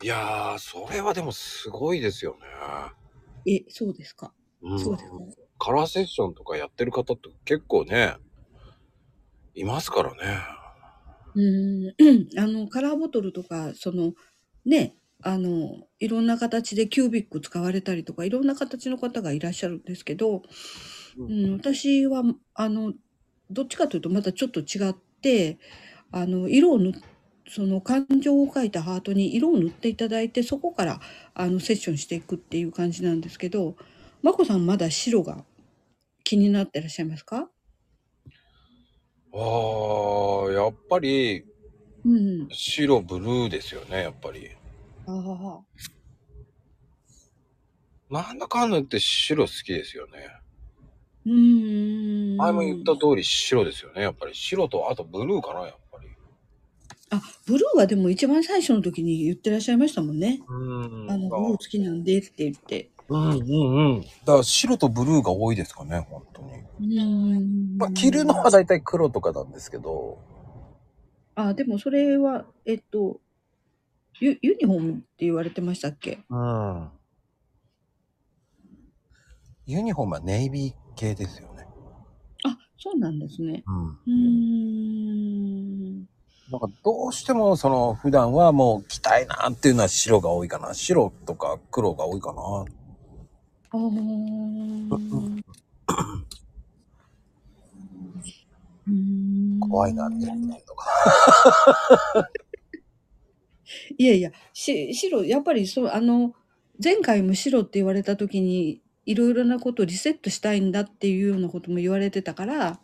[0.02, 2.36] いやー、それはでもすごいですよ
[3.46, 3.54] ね。
[3.60, 4.34] え、そうですか？
[4.60, 5.16] うんそうですか？
[5.58, 8.16] カラーセッションとかやってる方って結構ね、
[9.54, 10.42] いますからね。
[11.34, 14.14] うーん、 あの、カラーボトルとか、その、
[14.64, 20.42] ね、あの、いろんな形でキュービック使われたりとか、いろんな形の方がいらっしゃるんですけど、
[21.16, 22.22] ううん、私は、
[22.54, 22.94] あの、
[23.50, 25.58] どっちかというとまたちょっと違って、
[26.10, 26.92] あの、色を塗っ
[27.48, 31.00] その感情を描いたハートに色を塗っていただいて、そこから、
[31.34, 33.76] あの、セッションしていくっていう感じなんですけど、
[34.22, 35.44] まこさんまだ白が
[36.24, 37.50] 気になってらっしゃいますか？
[39.32, 41.44] あー、やっぱり
[42.04, 42.48] うん。
[42.50, 44.50] 白、ブルーですよね、やっぱり。
[45.06, 45.60] ああ。
[48.10, 50.28] なんだかんだ言って白好きですよね。
[51.26, 52.36] うーん。
[52.36, 54.34] 前も言った通り白ですよね、やっぱり。
[54.34, 56.08] 白と、あとブルーかな、やっぱり。
[57.10, 60.40] あ、ブルーはでも一番最初の時に言ってらっしゃいましたもんね。
[60.48, 62.90] うんあの、ブルー好きなんでって言って。
[63.08, 64.00] うんうんうん。
[64.00, 66.52] だから白とブルーが多いですかね、本当に。
[66.52, 67.76] うーん。
[67.78, 70.18] まあ、着るのは大体黒とかなんですけど。
[71.34, 73.20] あ、でもそれは、えっと、
[74.20, 76.20] ユユニフォームって言われてましたっけ？
[76.28, 76.90] うん。
[79.66, 81.66] ユニフォームはネイビー系ですよね。
[82.44, 83.64] あ、そうなんですね。
[83.66, 83.88] うん。
[83.88, 84.12] うー
[86.00, 86.08] ん。
[86.50, 90.74] なんかどうしてもその普段はもう着たいなっていうのは白が多いかな。
[90.74, 92.42] 白とか黒が多いかな。
[99.60, 100.86] 怖いな、見られないとか。
[103.96, 106.34] いやいや、し白、やっぱりそう、あの、
[106.82, 112.80] 前回も白って言われた時に、いろいろなことをリセットしたいんだっていうようなことも言われてたから、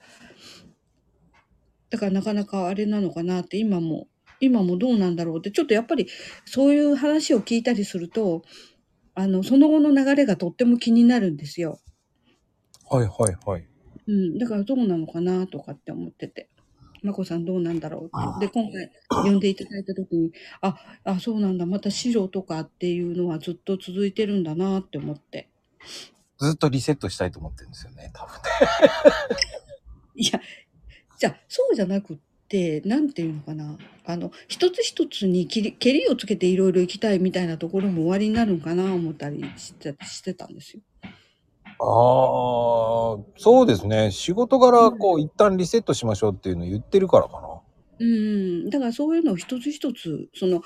[1.91, 4.09] だからなかなかあれなのかなって今も、
[4.41, 6.07] 今もどうなんだろうって、ちょっとやっぱり
[6.45, 8.43] そういう話を聞いたりすると、
[9.19, 11.81] あの、その後の流れがとっても気になるんですよ。
[12.89, 13.67] はいはいはい。
[14.07, 16.49] うん、だからどうなのかなとかって思ってて。
[17.03, 18.47] まこさんどうなんだろうって。
[18.47, 18.93] で、今回
[19.25, 25.49] 呼んでいただいた時に、あ、あ、そうなんだ、また白とかっていうのはずっと続いてるんだなって思って。
[26.39, 28.41] ずっとリセットしたいと思ってるんですよね、多分ね。
[30.15, 30.41] いや、
[31.19, 32.17] じゃあ、そうじゃなくっ
[32.49, 33.77] て、なんていうのかな。
[34.05, 40.81] あの、一つ一つに切り、をつけていろいろ行きたいみたいなところも終わりになるんかな思ったりしてしてたんですよ。
[41.81, 41.81] ああ、
[43.37, 44.11] そうですね。
[44.11, 47.49] 仕事柄、こう、一旦リセットしましょうっていうのを言ってるからかな。
[48.01, 50.63] うん、だからそういうのを一つ一つ、その、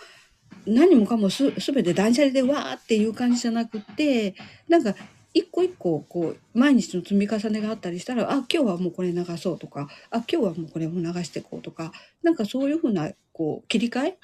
[0.66, 4.34] 何もかもす、すべて断捨離でわーっていう感じじゃなくて、
[4.68, 4.94] なんか、
[5.34, 11.92] 一個一個、こう、毎日の積み重ねがあったりしたら、あ、今日はもうこれ流そうとか、あ、今日はもうこれも流していこうとか、
[12.22, 14.18] なんかそういうふうな、こう、切り替え？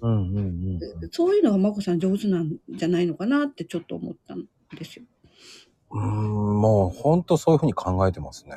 [0.00, 0.80] うんうんうん。
[1.10, 4.46] そういうのがまこさん上手なんじゃないのかなってちょっと思ったん
[4.78, 5.04] ですよ。
[5.90, 8.54] うーん、もうほんとそういうふうに考えてますね。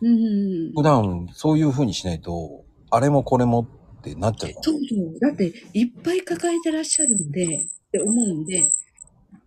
[0.00, 0.72] うん。
[0.74, 4.52] 普段そういうふうにしないと、あれもこれもってなっちゃう。
[4.62, 5.18] そうそう。
[5.20, 8.70] だって、いっぱい抱えてらっしゃるんで、って思うんで、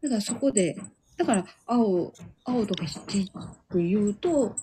[0.01, 0.77] だからそこで、
[1.21, 2.11] だから、青、
[2.45, 3.31] 青とか好きって
[3.83, 4.55] 言うと、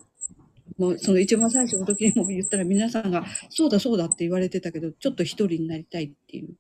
[0.77, 6.57] もうその一番最初の時にも言ったら皆さんが、そうだそうだって言われてたけど、ちょっと一人になりたいっていう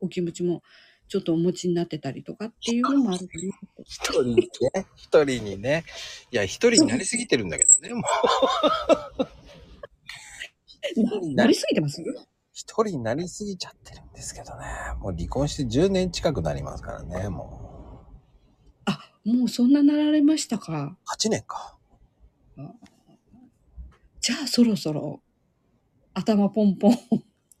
[0.00, 0.62] お気持ちも
[1.08, 3.40] ちょっとお持ちになってたりとかっていうのもあるかな。
[3.84, 4.48] 一人にね、
[4.94, 5.84] 一人にね。
[6.30, 8.02] いや、一人になりすぎてるんだけどね、も
[9.18, 9.26] う。
[11.34, 12.00] なりすぎてます？
[12.52, 14.64] 一人になりすぎちゃってるんですけどね。
[15.00, 17.65] もう離婚して10年近くなりますからね、もう。
[19.26, 21.76] あ、もうそんななられましたか？8年か。
[24.20, 25.20] じゃあそろそろ、
[26.14, 26.96] 頭ポンポン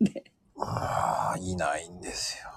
[0.00, 0.32] で。
[0.58, 2.50] ああ、いないんですよ。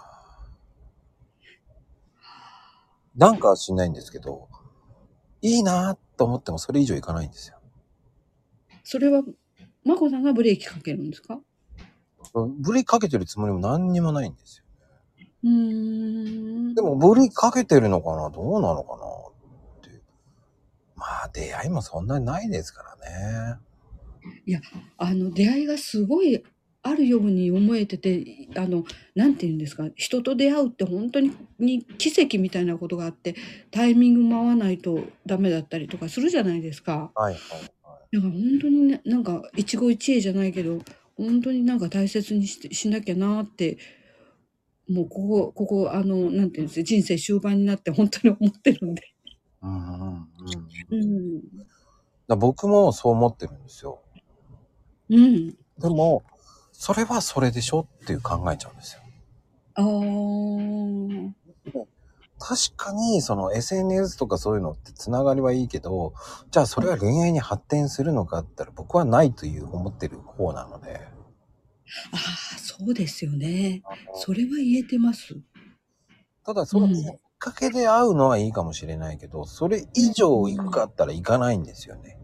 [3.16, 4.48] なんかしないんですけど、
[5.42, 7.60] いいなと思ってもそれ以上いかないんですよ。
[8.84, 9.22] それは、
[9.84, 11.40] まこさんがブレーキかけるんですか？
[12.34, 14.69] ブレーキかけてるつもりも何にもないんですよね。
[15.44, 16.76] うーん。
[16.76, 18.30] でもブレーキかけてるのかな？
[18.30, 19.04] どうなのかな？
[19.06, 20.02] って。
[20.96, 23.60] まあ出会いもそんなにないですからね。
[24.46, 24.60] いや、
[24.98, 26.44] あの出会いがすごい
[26.82, 28.84] あるように思えてて、あの、
[29.16, 33.36] なんて言うんですか、人と出会うって本当にに奇跡みたいなことがあって、
[33.72, 37.12] タイミングも合わないとダメだったりとかするじゃないですか。
[37.16, 37.42] はいはい
[37.84, 38.16] はい。
[38.16, 40.80] だから本当にね、なんか一期一会じゃないけど、
[41.18, 43.78] 本当になんか大切にししなきゃなって、
[44.90, 49.04] もうここここ、あの、なんて言うんですか、人生終盤になって本当に思ってるんで。
[49.62, 50.28] うんうん
[50.92, 51.04] うん。
[51.04, 51.06] う
[51.38, 51.42] ん。
[52.28, 54.02] だ僕もそう思ってるんですよ。
[55.10, 55.50] うん。
[55.50, 56.24] でも
[56.72, 59.02] それはそれでしょっていう考えちゃうんですよ。
[59.76, 61.40] ああ。
[62.40, 66.14] 確かに、その SNS とかそういうのってつながりはいいけど、
[66.52, 71.19] じゃあそれは恋愛に発展するのかって言ったら僕はないという思ってる方なので。
[72.12, 72.18] あ
[72.56, 73.84] あ、そうですよね。
[74.16, 75.38] それは言えてます。
[76.46, 82.18] ただ、そのきっかけで会うのはいいかもしれないけど、それ以上行くかったら行かないんですよね。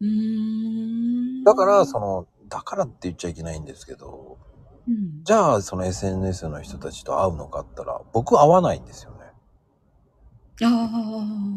[0.00, 1.44] うーん。
[1.44, 4.38] だから、その、だからって言っちゃいけないんですけど、
[4.86, 9.18] うん、じゃあその SNS の人たちと会うのかったら、僕会わないんですよね。
[10.62, 10.90] あ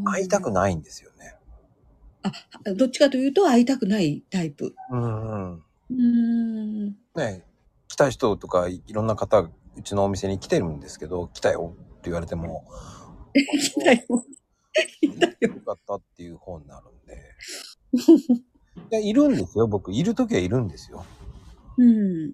[0.06, 0.12] あ。
[0.12, 1.36] 会いたくないんですよね。
[2.24, 2.32] あ、
[2.74, 4.76] どっちかというと会いたくないタイプ。
[4.92, 5.64] うんうん。
[5.90, 6.96] うん。
[7.16, 7.44] ね
[7.88, 9.52] 来た人とかいろんな方、う
[9.84, 12.66] ちのお店に来てるんですけど、来たよって言われても、
[13.34, 14.00] 来たよ。
[15.02, 15.34] 来たよ。
[15.42, 17.16] よかったっていう方になるんで。
[18.92, 19.68] いや、いるんですよ。
[19.68, 21.06] 僕、いるときはいるんですよ。
[21.78, 22.34] うん。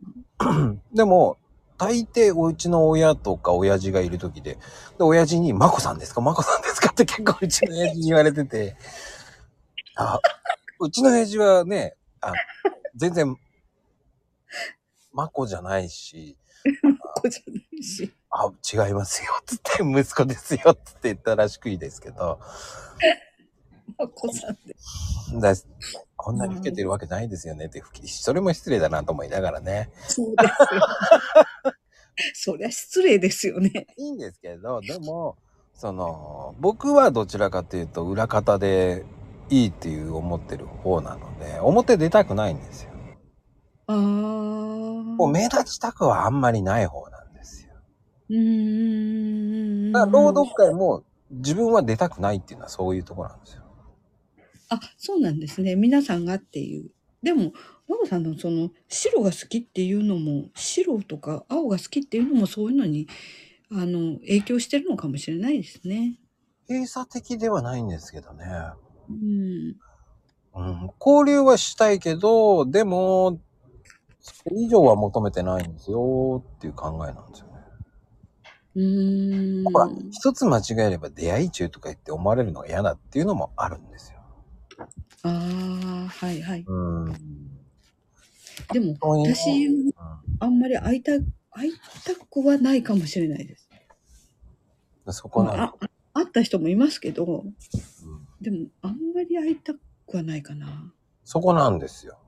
[0.94, 1.38] でも、
[1.78, 4.60] 大抵お家の親とか親父がいるときで、で、
[5.04, 6.22] 親父に、まこさんですか？
[6.22, 6.90] まこさんですか？
[6.92, 8.76] って結構うちの親父に言われてて、
[9.96, 10.20] あ、
[10.80, 12.34] うちの親父はね、あ
[12.96, 13.36] 全然、
[15.14, 16.38] まこじゃないし、
[16.84, 18.12] まこじゃないし。
[18.30, 18.52] あ、
[18.88, 22.40] 違いますよ、つって、 息子ですよ、つって言ったらしくいいですけど、
[23.98, 24.76] まこさんで。
[25.40, 25.54] だ
[26.16, 29.90] こんなに老けてるわけないですよねって、それも失礼だなと思いながらね。
[30.08, 31.74] そうですよ。
[32.34, 33.88] そりゃ失礼ですよね。
[33.98, 35.38] いいんですけど、でも、
[35.74, 39.04] その、僕はどちらかというと裏方で
[39.50, 42.91] いいっていう思ってる方なので、表出たくないんですよ。
[43.92, 43.98] ああ。
[43.98, 47.74] もう目立ちたくはあんまりない方なんですよ。
[48.30, 49.92] うーん。
[49.92, 53.64] だから朗読会も自分は出たくないっていうのはそういうところなんですよ。
[54.70, 55.76] あ、そうなんですね。
[55.76, 56.92] 皆さんがっていう。
[57.22, 57.52] でも、
[57.88, 63.08] マコさんのその白が好きっていうのも、白とか青が好きっていうのもそういうのに、
[63.70, 66.18] あの、影響してるのかもしれないですね。
[66.70, 68.46] 閉鎖的ではないんですけどね。
[69.10, 69.76] うん。
[70.54, 73.40] うん、交流はしたいけど、でも、
[74.22, 77.54] それ以上は求めてないんですよっていう考えなんですよね。
[78.76, 79.74] うーん。
[79.74, 84.20] ほら、一つ間違えれば出会い中とか言って思われるのが嫌だっていうのもあるんですよ。
[85.24, 86.64] ああ、はいはい。
[86.68, 87.14] うん。
[88.72, 89.68] でも、私、
[90.40, 91.14] あんまり会いた、
[91.52, 91.74] 会い
[92.06, 93.70] たくはないかもしれないです。
[95.10, 95.74] そこな、あ、
[96.14, 97.56] 会った人もいますけど、うん、
[98.40, 99.80] でも、あんまり会いたく
[100.16, 100.94] はないかな。
[101.24, 102.21] そこなんですよ。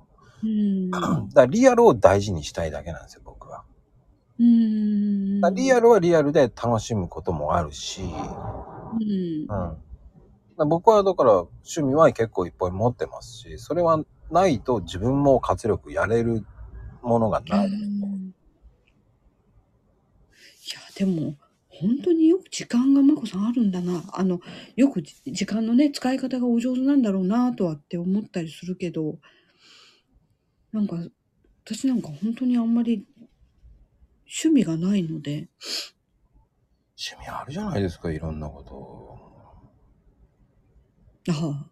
[0.43, 1.29] うん。
[1.29, 3.63] だリアルを大事にしたいだけなんですよ、僕は。
[4.39, 5.41] うん。
[5.55, 8.05] リアルはリアルで楽しむこともあるし、う
[9.05, 9.47] ん。
[9.47, 9.83] うん
[10.55, 16.45] 僕はだから趣味は結構いっぱい持ってますし、それはないと自分も活力やれる
[17.01, 17.67] ものがない。
[17.69, 17.75] いや、
[20.95, 21.35] でも、
[21.69, 24.03] 本当によく時間がまこさんあるんだな。
[24.13, 24.39] あの、
[24.75, 29.17] よく時間のね、使い方がお上手なんだろうなとはって思ったりするけど、
[30.73, 30.97] なんか、
[31.63, 33.05] 私なんか本当にあんまり
[34.25, 35.47] 趣味がないので。
[36.97, 39.19] 趣味あるじゃないですか、いろんなこと。
[41.31, 41.69] ああ。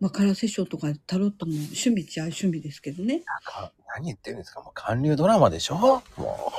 [0.00, 3.22] まあ、カラーセッションとかタロットも趣味っちゃ趣味ですけどね。
[3.94, 5.76] 何言ってるんですかもう韓流ドラマでしょ？
[5.76, 6.02] も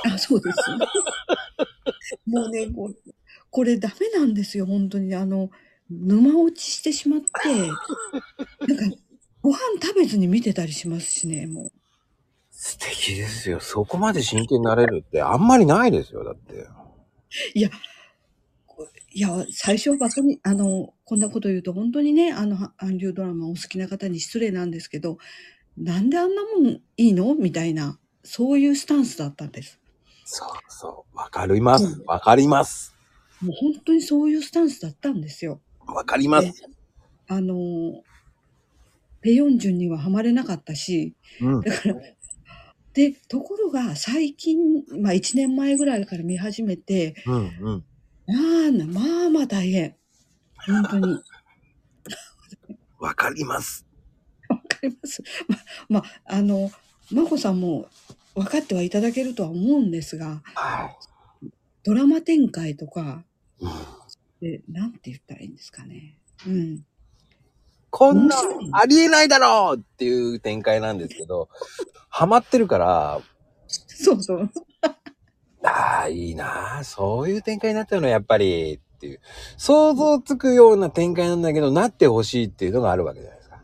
[0.06, 0.08] う。
[0.08, 0.56] あ、そうです。
[2.26, 2.90] もうね、こ
[3.50, 5.14] これダメなんですよ、本当に。
[5.14, 5.50] あの、
[5.90, 7.26] 沼落ちしてしまって、
[8.72, 8.96] なんか、
[9.44, 11.72] ご飯食べずに見てたりしますしね、もう。
[12.50, 13.60] 素敵ですよ。
[13.60, 16.66] そこまで真剣になれるってあんまりないですよ、だって。
[17.52, 17.68] いや、
[19.12, 25.18] いや、最初バカに、あの、こんなこと言うと本当にね、あの、韓流ドラマお好きな方に失礼なんですけど、
[25.76, 27.34] なんであんなもんいいの？
[27.34, 29.78] みたいな、そういうスタンスだったんです。
[30.24, 31.18] そうそう。
[31.18, 32.02] わかります。
[32.06, 32.96] わ、かります。
[33.42, 35.60] もう本当にそういうスタンスだったんですよ。
[35.86, 36.50] わかります。
[37.28, 38.02] あの、
[39.24, 41.94] ペヨンジュンにはハマれなかったし、うん、だから、
[42.92, 47.84] で、ところが最近、まあ1年前ぐらいから見始めて、うんうん、
[48.26, 49.96] まあ、まあまあ大変。
[50.66, 51.22] 本当に。
[53.00, 53.86] わかります。
[54.46, 55.22] わかります。
[55.48, 55.56] ま、
[55.88, 56.70] まあ、あの、
[57.10, 57.88] まこさんも
[58.34, 60.94] 分かってはいただけるとは思うんですが、は
[61.42, 61.48] い、
[61.82, 63.24] ドラマ展開とか、
[63.58, 63.70] うん、
[64.42, 66.18] で、なんて言ったらいいんですかね。
[66.46, 66.84] うん。
[67.96, 68.34] こんな、
[68.72, 71.48] ありえないだろうっていう展開なんですけど、
[72.08, 73.20] ハマってるから、
[73.68, 74.50] そうそう。
[75.62, 79.20] ああ、いいなそういう展開になったのはやっぱりっていう。
[79.56, 83.62] 想像つくような展開なんだけど、なってほしいっていうのがあるわけじゃないですか。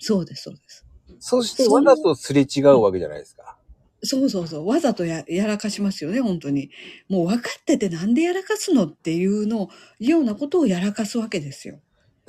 [0.00, 0.84] そうです、そうです。
[1.20, 3.56] そしてわざとすれ違うわけじゃないですか。
[4.02, 4.66] そうそうそう。
[4.66, 6.70] わざとややらかしますよね、本当に。
[7.08, 9.68] もう分かっててなんでやらかすのっていうの、
[10.00, 11.78] ようなことをやらかすわけですよ。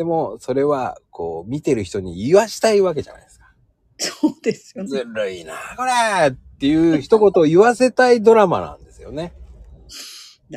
[0.01, 3.45] でも、それは、こう、見てる人に言わしたいわけじゃないですか。
[3.99, 4.89] そうですよね。
[4.89, 5.91] ずるいな、これ
[6.29, 9.31] っていう一言を言わせたいドラマなんですよね。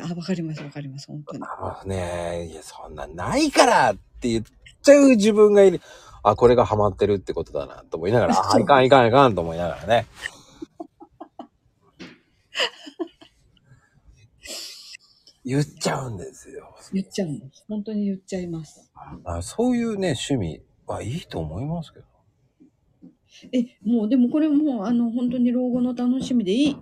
[0.01, 1.43] あ、わかります、わかります、本当に。
[1.43, 4.45] あね、いや、そんなないからって言っ
[4.81, 5.79] ちゃう自分がいる。
[6.23, 10.07] あ、これがハマってるってことだなと思いながら、 あ、いかんいかんいかんと思いながらね。
[15.45, 16.74] 言っちゃうんですよ。
[16.93, 17.65] 言っちゃうんです。
[17.67, 18.91] 本当に言っちゃいます。
[19.23, 22.05] あそういうね、趣味はいいと思いますけど。
[23.51, 26.77] え、もうでもこれもあの本当に老後の楽しみでいい、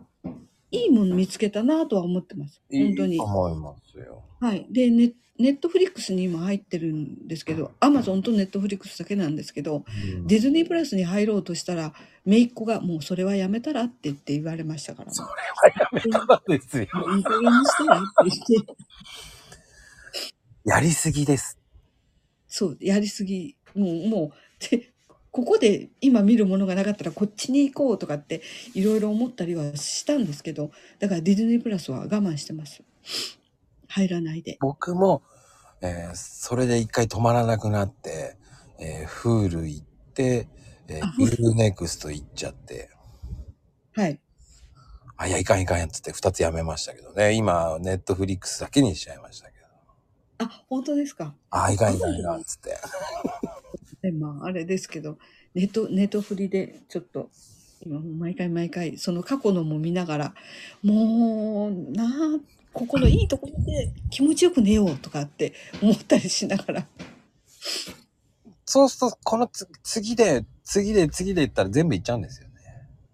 [0.71, 2.61] いいもの見つけたなとは思ってます。
[2.71, 3.15] 本当に。
[3.15, 4.23] いい思いますよ。
[4.39, 4.67] はい。
[4.69, 9.83] で、ネネットフリックスに今入ってるんですけど、アマゾンとネットフリックスだけなんですけど、
[10.15, 11.93] うん、ディズニープラスに入ろうとしたら、
[12.25, 16.83] 姪っ子がもうそれはやめたらって言って言われましたから、それはやめたらですよ。
[17.17, 18.07] いい加減にしたらって
[18.47, 18.73] 言って。
[20.65, 21.59] やりすぎです。
[22.47, 23.57] そう、やりすぎ。
[23.75, 24.31] もう、もう、
[24.69, 24.93] で、
[25.31, 28.43] ここで今見るものがなかったらこっちに行こうとかって
[28.75, 32.83] いろいろ思ったりはしたんですけど、だからディズニープラスは我慢してます。
[33.87, 34.57] 入らないで。
[34.61, 35.23] 僕も、
[35.81, 38.37] えー、それで一回止まらなくなって、
[38.79, 40.47] えー、 Hulu行って、
[40.87, 42.91] えー、 U-NEXT行っちゃって。
[43.93, 44.19] はい。
[45.17, 47.33] あ、いや、いかんいかんやつって二つやめましたけどね。
[47.33, 49.52] 今、ネットフリックスだけにしちゃいました。
[50.43, 51.33] あ、本当ですか？
[51.49, 52.77] あ、いかんいかんいかんつって。
[54.01, 55.17] で、まあ、あれですけど、
[55.53, 57.29] ネット、ネットフリでちょっと、
[57.85, 60.33] 今毎回毎回、その過去のも見ながら、
[60.83, 62.09] もう、なあ、
[62.73, 66.87] ここのいいところで気持ちよく寝ようとかって思ったりしながら。
[68.65, 72.53] そうすると、このつ次で、次で、次で言ったら全部いっちゃうんですよね。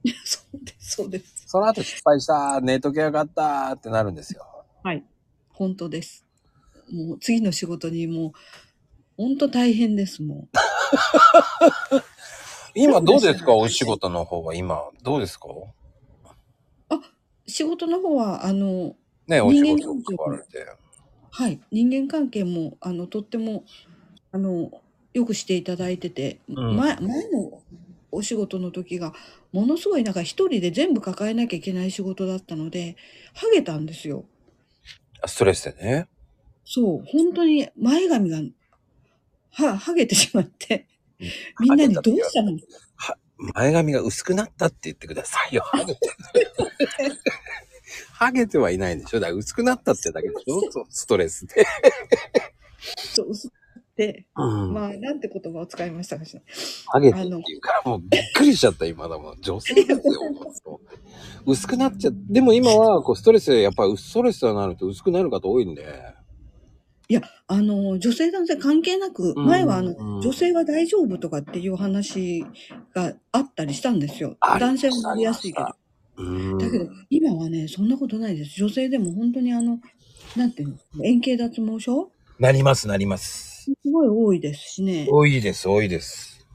[0.23, 1.25] そうです、そうです。
[1.47, 4.45] その後失敗した、寝とけよかったってなるんですよ。
[4.83, 5.03] はい。
[5.49, 6.25] 本当です。
[6.91, 8.31] もう次の仕事にもう、
[9.17, 10.57] 本当大変です、もう。
[12.75, 13.53] 今どうですか？
[13.53, 15.47] お仕事の方は今、どうですか？
[16.89, 16.99] あ、
[17.47, 18.95] 仕事の方は、あの、
[19.27, 19.95] ね、お仕事を
[20.29, 20.65] われて。
[21.31, 21.59] はい。
[21.71, 23.63] 人間関係も、あの、とっても、
[24.31, 24.71] あの、
[25.13, 27.61] よくしていただいてて、うん、前、前の
[28.11, 29.13] お仕事の時が、
[29.51, 32.95] ものすごいなんか一人で全部抱えなきゃいけない仕事だったので、
[33.33, 34.25] ハゲたんですよ。
[35.25, 36.07] ストレスでね。
[36.71, 38.41] そう、本当に前髪が、
[39.53, 40.87] は、ハゲてしまって、
[41.59, 42.55] みんなにどうしたの？
[43.55, 45.63] 前髪が薄くなったって言ってくださいよ。
[45.65, 45.99] ハゲて。
[48.13, 50.85] ハゲてはいないでしょだから薄くなったってだけでしょ？
[50.89, 51.65] ストレスで。
[53.15, 53.53] そう、薄く
[53.95, 56.41] て、うん、まあ、なんて言葉を使いましたかしら。
[56.85, 59.41] ハゲてっていうからもうびっくりしちゃった、今だもん。
[59.41, 60.03] 女性ですよ、
[61.47, 65.83] 薄くなっちゃでも今は、こう、ストレス、やっぱりストレスがなると薄くなる方多いんで。
[67.11, 72.45] いや、あの、女性男性関係なく、前はあの、うんうん、女性は大丈夫とかっていう話
[72.93, 74.37] があったりしたんですよ。
[74.59, 75.65] 男性もなりやすいけど。
[76.59, 78.55] だけど、今はね、そんなことないです。
[78.57, 79.79] 女性でも本当にあの、
[80.35, 82.11] なんていうの、円形脱毛症？
[82.37, 83.63] なります、なります。
[83.63, 85.07] すごい多いですしね。
[85.09, 86.45] 多いです、多いです。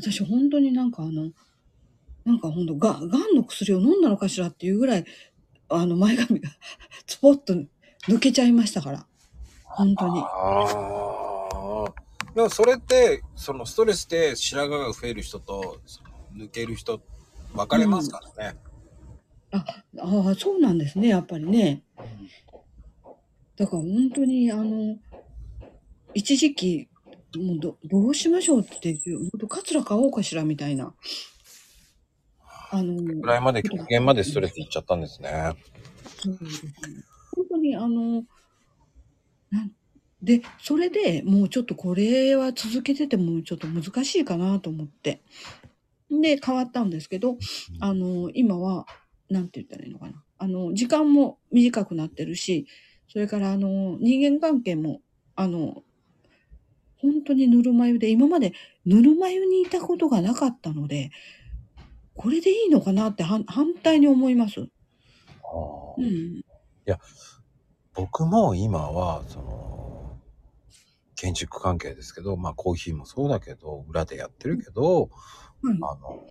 [0.00, 1.30] 私本当になんかあの、
[2.24, 5.04] なんか本当が、がんの薬を飲んだのかしらっていうぐらい、
[5.68, 6.50] あの前髪が
[7.06, 7.54] スポッと
[8.08, 9.06] 抜けちゃいましたから。
[9.70, 10.20] 本当に。
[10.20, 10.26] あ
[11.86, 12.00] あ。
[12.34, 17.00] でもそれって、そのストレスで白髪が増える人と、その抜ける人、
[17.54, 18.58] 分かれますからね。
[19.52, 19.64] あ
[20.00, 21.82] あ、そうなんですね、やっぱりね。
[23.56, 24.96] だから本当にあの、
[26.14, 26.88] 一時期、
[27.36, 28.96] もうどどうしましょうって
[29.48, 30.94] カツラ買おうかしらみたいな。
[32.72, 35.52] あの、ぐらいまで極限までストレスいっちゃったんですね。
[36.22, 36.72] そうですね。
[37.34, 38.22] 本当にあの、
[40.22, 45.22] で、それでもうちょっとこれは続けててもちょっと難しいかなと思って。
[46.10, 47.38] で、変わったんですけど、
[47.80, 48.86] あの、今は、
[49.30, 50.24] なんて言ったらいいのかな。
[50.38, 52.66] あの、時間も短くなってるし、
[53.08, 55.00] それからあの、人間関係も、
[55.36, 55.82] あの、
[56.98, 58.52] 本当にぬるま湯で、今まで
[58.84, 61.10] ぬるま湯にいたことがなかったので、
[62.14, 64.60] これでいいのかなって反反対に思います。
[64.60, 66.42] あーうん。
[67.94, 70.18] 僕も今は、その、
[71.16, 75.10] 建築関係ですけど、まあコーヒーもそうだけど、裏でやってるけど、はい。
[75.82, 76.26] あの、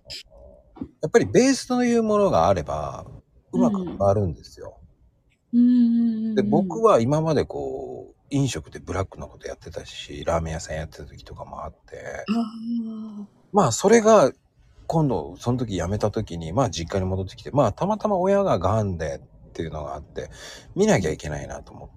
[1.01, 3.05] やっぱりベースというものがあれば、
[3.51, 4.79] うまく回るんですよ。
[5.53, 6.35] うーん。
[6.35, 14.31] で、僕は今までこう、飲食でブラックのことやってたし、ラーメン屋さんやってた時とかもあって、あまあそれが、
[14.87, 20.29] 今度、その時辞めた時に、まあ実家に戻ってきて、まあたまたま親が癌でっていうのがあって、
[20.75, 21.89] 見なきゃいけないなと思っ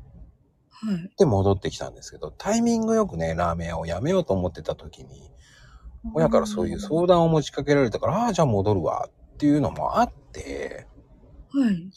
[0.83, 1.11] あ、はい。
[1.17, 5.31] て戻ってきたんですけど、タイミングよくね、ラーメン屋を辞めようと思ってた時に、
[6.15, 10.89] 親からそういう相談を持ちかけられたから、ああ、じゃあ戻るわっていうのもあって、
[11.53, 11.91] はい。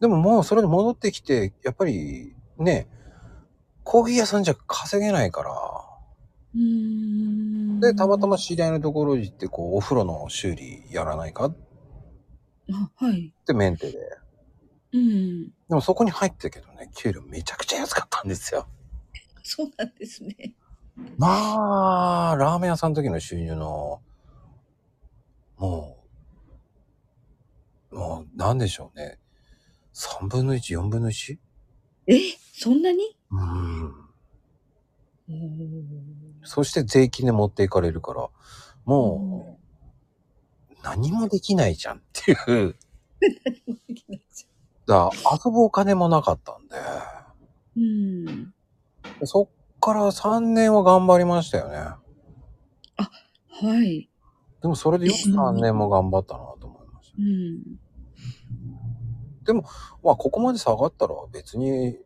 [0.00, 2.88] でももうそれで戻ってきて、やっぱりね、
[3.82, 5.50] コーヒー屋さんじゃ稼げないから。
[7.80, 11.54] で、たまたま知り合いのところに行って、こう、お風呂の修理やらないか？
[12.96, 13.32] はい。
[13.46, 13.98] てメンテで。
[14.92, 15.44] うん。
[15.46, 18.66] でもそこに入ってたけどね、給料めちゃくちゃ安かったんですよ。
[19.42, 20.54] そうなんですね。
[21.16, 24.00] まあ、ラーメン屋さんの時の収入の、
[25.56, 26.04] も
[27.90, 29.18] う、もう、なんでしょうね。
[29.94, 31.38] 3分の1、4分の 1?
[32.06, 32.14] え、
[32.52, 33.16] そんなに？
[33.30, 33.94] うん。
[36.42, 38.28] そして税金で持っていかれるから、
[38.84, 39.58] も
[40.70, 42.76] う、何もできないじゃんっていう。
[43.20, 43.40] だか
[44.94, 45.10] ら
[45.44, 46.76] 遊ぶお金もなかったんで、
[47.76, 48.54] うん。
[49.24, 51.76] そっから3年は頑張りましたよね。
[51.76, 52.00] は
[53.84, 54.08] い。
[54.62, 57.16] でもそれでよく3年も頑張ったなと思いました。
[57.18, 57.62] うん。
[60.02, 61.96] まあここまで下がったら別に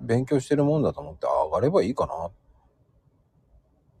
[0.00, 2.32] 勉強してるもんだと思って上がればいいかなっ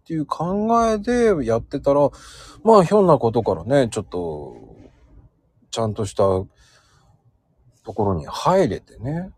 [0.04, 2.10] ていう考えでやってたら、
[2.64, 4.56] まあひょんなことからね、ちょっと
[5.70, 6.24] ちゃんとした
[7.84, 9.30] ところに入れてね。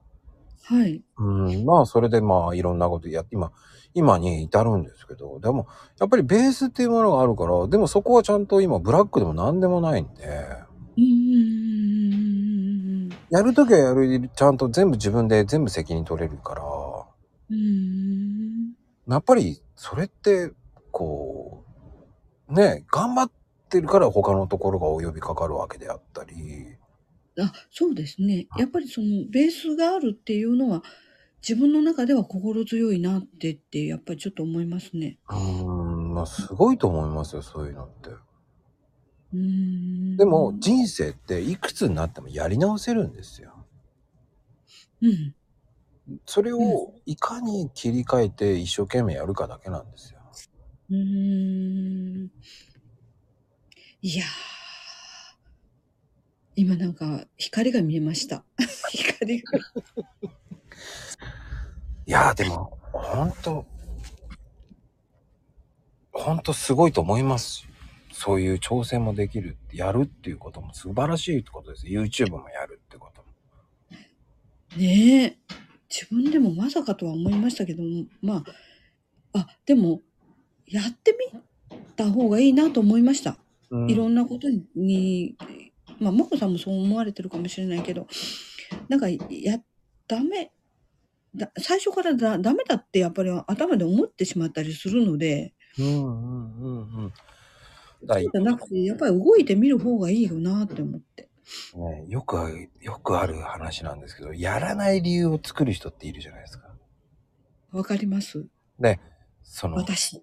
[0.65, 1.03] はい。
[1.19, 3.53] うん、まあそれでまあいろんなことやって今、
[3.93, 5.67] 今に至るんですけど、でも
[5.99, 10.25] やっぱりベースっていうものがあるから、でもそこはちゃんと今ブラックでも何でもないんで、
[10.97, 13.09] うん。
[13.31, 16.63] やるときはやる、ちゃんと全部自分で全部責任取れるから、
[17.51, 18.75] うん。
[19.09, 20.53] やっぱりそれって、
[20.91, 21.65] こ
[22.49, 23.31] う、ね、頑張っ
[23.69, 26.74] てるから他のところがお呼びかかるわけであったり、
[27.41, 28.47] あ、そうですね。
[28.57, 30.83] やっぱりそのベースがあるっていうのは
[31.47, 35.19] 自分の中では心強いなってってやっぱりちょっと思いますね。
[35.29, 38.11] うーん、まあすごいと思いますよ、そういうのって。
[39.35, 40.17] うん。
[40.17, 43.67] でも人生っていくつになってもやり直せるんですよ。
[45.03, 45.35] うん。
[46.27, 50.21] それをいかに切り替えて一生懸命やるかだけなんですよ。
[50.91, 52.31] うーん。
[54.03, 54.54] いやー。
[56.57, 58.45] 今なんか光が見えました。
[58.91, 59.59] 光が。
[62.07, 63.67] いやーでも、ほんと、
[66.13, 67.67] ほんとすごいと思いますし。
[68.15, 71.87] そういう挑戦もできる、やるっていうことも素晴らしいってことです。
[71.87, 73.29] YouTube もやるってことも。
[74.81, 75.39] ねえ。
[75.91, 78.45] 自分でもまさかとは思いましたけども、ま
[79.33, 80.01] あ、あ、でも、
[80.67, 81.41] やってみ
[81.97, 83.37] た方がいいなと思いました。
[83.71, 85.37] うんいろんなことに、
[85.99, 88.07] まあ、もこさんもそう思われてるかもしれないけど、
[88.89, 89.19] なんか、や、
[90.07, 90.53] ダメ、
[91.35, 97.13] だ最初からだダメだってやっぱり頭で思ってしまったりするので、うんうんうんうん。
[98.07, 101.29] だそうじゃなくて、やっぱり動いてみる方がいいよなって思って。
[101.75, 106.75] ね、よく、よくある話なんですけど、やらない理由を作る人っているじゃないですか。
[107.73, 108.47] わかります
[108.79, 109.01] で、
[109.43, 110.23] その、い私。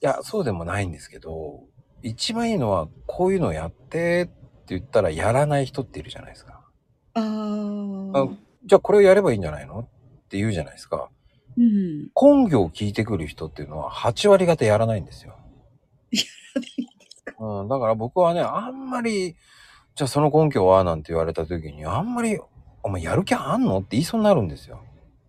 [0.00, 1.64] や、そうでもないんですけど、
[2.02, 4.37] 一番いいのは、こういうのやってって
[4.76, 6.60] 言ったらやらない人っているじゃないですか。
[7.14, 8.28] あああ。
[8.64, 9.80] じゃあこれをやればいいんじゃないの？
[9.80, 9.84] っ
[10.28, 11.08] て言うじゃないですか。
[11.56, 12.08] うん。
[12.44, 15.36] 根拠を聞いてくる人っていうのは8割方やらないんですよ。
[17.40, 19.36] うん、だから僕はね、あんまり、
[19.94, 22.38] じゃあその根拠はなんて言われた時に、あんまり、
[22.82, 23.78] お前やる気あんの？
[23.78, 24.80] って言いそうになるんですよ。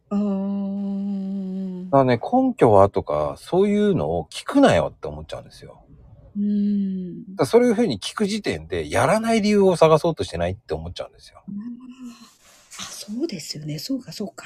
[0.09, 0.17] ああ。
[0.17, 5.83] だからね、根拠はとか、そういうのを聞くなよって思っちゃうんですよ。
[6.39, 7.35] うん。
[7.35, 11.43] だそういうふうに聞く時点で、やらない理由を探そうとしてないって思っちゃうんですよ。
[11.45, 13.77] あ、そうですよね。
[13.79, 14.45] そうか、そうか。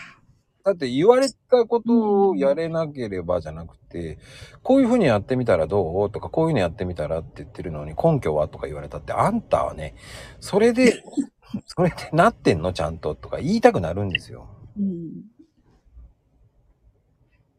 [0.63, 4.17] だって言われたことをやれなければじゃなくて、
[4.63, 6.09] こういうふうにやってみたらどう？
[6.09, 9.93] とか、こういうのやってみたらって言ってるのに根拠はとか言われたって、あんたはね、
[10.39, 11.03] それで、
[11.67, 12.71] それでなってんの？
[12.71, 13.13] ちゃんと？
[13.13, 14.47] とか言いたくなるんですよ。
[14.79, 15.11] うん。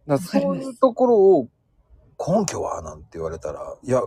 [0.08, 1.48] だそういうところを
[2.18, 2.80] 根拠は？
[2.80, 4.02] なんて言われたら、いや、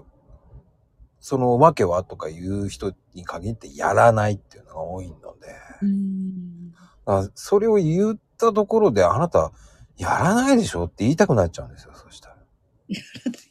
[1.28, 5.50] その訳はとか言う人に限ってやらないっていうのが多いので、
[5.82, 6.72] うん。
[7.36, 9.52] それを言ったところであなた
[9.98, 12.38] やらないでしょって言いたくなっちゃうんですよ、そしたら。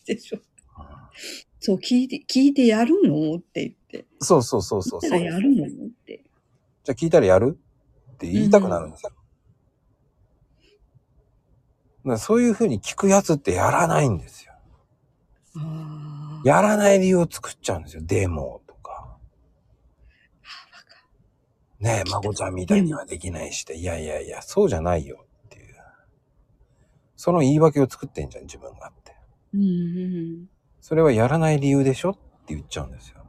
[0.07, 0.39] でしょ。
[1.61, 4.07] そう、聞いて、聞いてやるのって言って。
[4.21, 5.27] そうそうそうそう聞いたそう。
[5.27, 5.69] らやるのっ
[6.07, 6.25] て。
[6.83, 7.59] じゃあ聞いたらやる
[8.15, 9.11] って言いたくなるんですよ。
[9.11, 9.21] だか
[12.05, 14.55] らそういうふうに聞くやつってやらないんですよ。
[15.57, 15.86] ああ。
[16.47, 18.03] やらない理由を作っちゃうんですよ。
[18.05, 19.17] デモとか。
[21.81, 25.75] ねえ、まこちゃんみたいにはできないして、いやいやいや、そうじゃないよっていう。
[27.17, 29.17] その言い訳を作ってんじゃん、自分がって。
[29.55, 30.49] うんうん。
[30.81, 32.15] それはやらない理由でしょっ
[32.47, 33.27] て言っちゃうんですよ。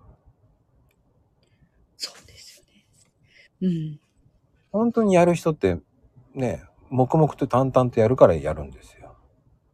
[1.98, 3.68] そうですよね。
[3.68, 4.00] うん。
[4.72, 5.80] 本当にやる人って、
[6.36, 8.97] ねえ、黙々と淡々とやるからやるんですよ。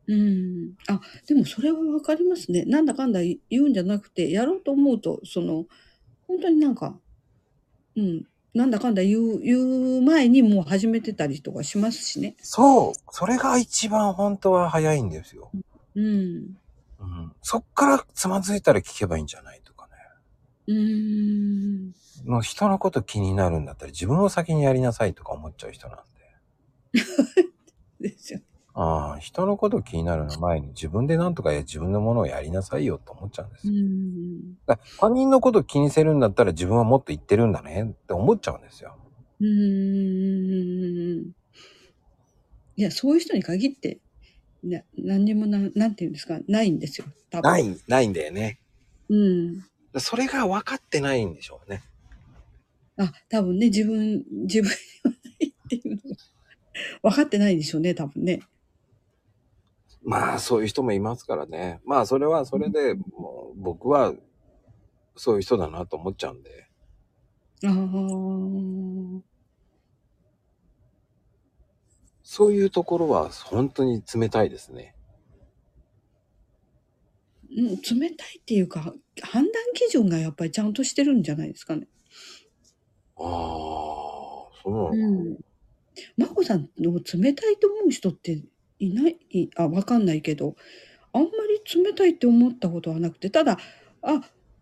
[0.08, 0.74] うん。
[0.88, 2.66] あ、でもそれはわかりますね。
[2.66, 5.66] なんだかんだ言うんじゃなくて、やろうと思うと、その、
[6.28, 7.00] 本当になんか、
[7.96, 8.24] うん。
[8.54, 9.60] なんだかんだ言う、言
[10.00, 12.36] う前にもう始めてたりとかしますしね。
[12.40, 15.52] そうそれが一番本当は早いんですよ。
[15.96, 16.58] うん。
[17.00, 17.34] うん。
[17.42, 19.92] そっからつまずいたら聞けばいいんじゃないとかね。
[20.68, 21.94] うーん。
[22.26, 27.00] もう人のこと気になるんだったら自分を先にやりなさいとか思っちゃう人なんで。
[28.10, 28.40] ですよ。
[28.76, 33.82] ああ、人のこと気になるの前に自分で何とかや自分のものをやりなさいよと思っちゃうんですうよ。
[33.84, 34.56] ん。
[34.66, 38.96] だ他人のこと気にせるんだったら自分はもっと言ってるんだねって思っちゃうんですよ。
[39.40, 41.32] うーん。
[42.76, 44.00] いや、そういう人に限って、
[44.64, 47.06] な何にもな、なんていうんですか、ないんですよ。
[47.30, 47.48] 多分。
[47.52, 48.60] ない、ないんだよね。
[49.10, 49.64] うん。
[50.00, 51.84] それが分かってないんでしょうね。
[52.98, 56.02] あ、多分ね、自分、自分はないっていうのが
[57.04, 58.42] 分かってないんでしょうね、多分ね。
[60.04, 61.82] まあそういう人もいますからね。
[61.86, 64.14] まあそれはそれで、もう僕は
[65.16, 66.68] そういう人だなと思っちゃうんで。
[67.66, 69.34] ああ。
[72.24, 74.96] そういうところは本当に冷たいですね。
[77.56, 81.88] うん、冷たいっていうか、判断基準がやっぱりちゃんとしてるんじゃないですかね。
[83.18, 85.08] ああ、そうなのかな。
[85.08, 85.38] うん。
[86.18, 88.44] まこさんの冷たいと思う人って
[88.88, 90.56] いない、いあ、わかんないけど、
[91.14, 93.58] あんまり冷たいって思ったことはなくて、ただ、
[94.02, 94.22] あ、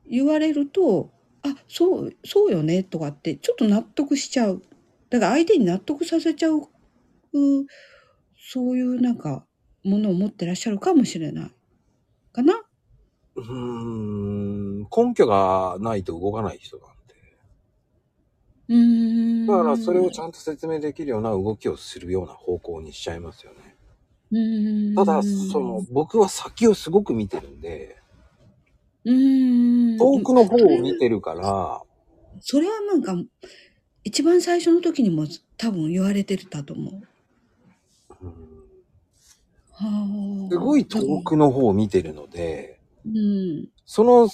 [0.09, 1.11] 言われると、
[1.43, 4.61] あ、そう、そうよね、とかって、ちょっと納得しちゃう。
[5.09, 6.67] だから相手に納得させちゃう、う
[8.53, 9.45] そういうなんか、
[9.83, 11.51] ものを持ってらっしゃるかもしれない。
[12.33, 12.61] かな？
[13.35, 17.15] うーん、根拠がないと動かない人なんで。
[18.69, 19.47] うーん。
[19.47, 23.70] だからそれをちゃんと説明できるような動きをするような方向にしちゃいますよね。
[24.95, 27.97] ただ、その、僕は先をすごく見てるんで、
[29.03, 29.97] うーん。
[29.97, 31.81] 遠くの方を見てるから、
[32.39, 33.15] それはなんか、
[34.03, 35.27] 一番最初の時にも
[35.57, 36.93] 多分言われてたと思う。
[38.23, 38.51] うん
[39.73, 40.49] はあ。
[40.49, 43.67] すごい遠くの方を見てるので、うん。
[43.85, 44.29] その、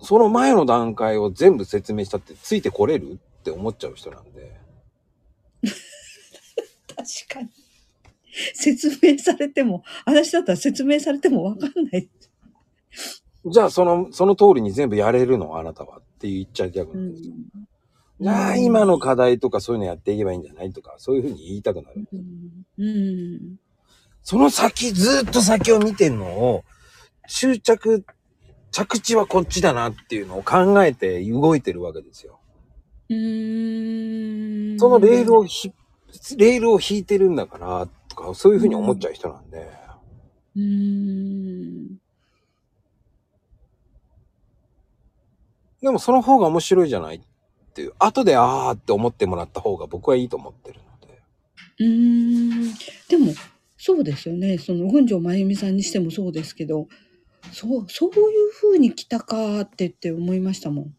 [0.00, 4.52] その前の段階を全部説明したってついてこれるって思っちゃう人なんで。
[6.88, 7.65] 確かに。
[8.54, 12.08] 説明されても、私だったら説明されてもわかんない。
[13.46, 15.58] じゃあその、その通りに全部やれるの？
[15.58, 17.34] あなたはって言っちゃいたくうなるんですよ。
[17.34, 17.68] ん。
[18.20, 22.08] じゃあ今の課題とかそういうのやっていけばいいんじゃないとか、そういうふうに言いたくなる。
[22.12, 22.84] うん。
[22.84, 23.56] うん。
[24.22, 26.64] その先、ずっと先を見てんのを、
[27.28, 28.04] 執着、
[28.72, 32.40] 着地はこっちだなっていうのを考えて動いてるわけですよ。
[33.08, 34.78] うーん。
[34.78, 35.72] そのレールをひ、
[36.36, 39.68] レールを引いてるんだから、とか、そういうふうに思っちゃう人なんで。
[40.56, 41.96] うーん。
[45.82, 47.20] でもその方が面白いじゃないっ
[47.74, 51.22] ていう、後であーって思ってもらった方が僕はいいと思ってるので。
[51.80, 52.74] うーん。
[53.08, 53.34] でも、
[53.76, 54.58] そうですよね。
[54.58, 56.88] その、群青真由美さんにしてもそうですけど、
[57.52, 58.16] そう、そういう
[58.60, 60.94] 風に来たかってって思いましたもん。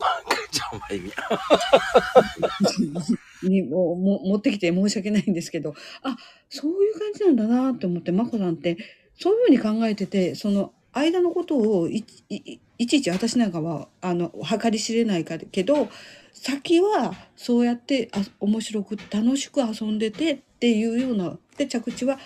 [0.00, 1.12] なんか、じゃあ、まゆみ。
[3.48, 6.16] にも持ってきて申し訳ないんですけど、あ、
[6.48, 8.76] そういう感じなんだなって思って、まこさんって、
[9.18, 15.88] そういう風に考えてて、その間のことをいいいいちいち私なんかは、あの、計り知れないかけど、
[16.32, 22.18] 先はそうやってあ面白く楽しく遊んでてっていうような、で、着地は、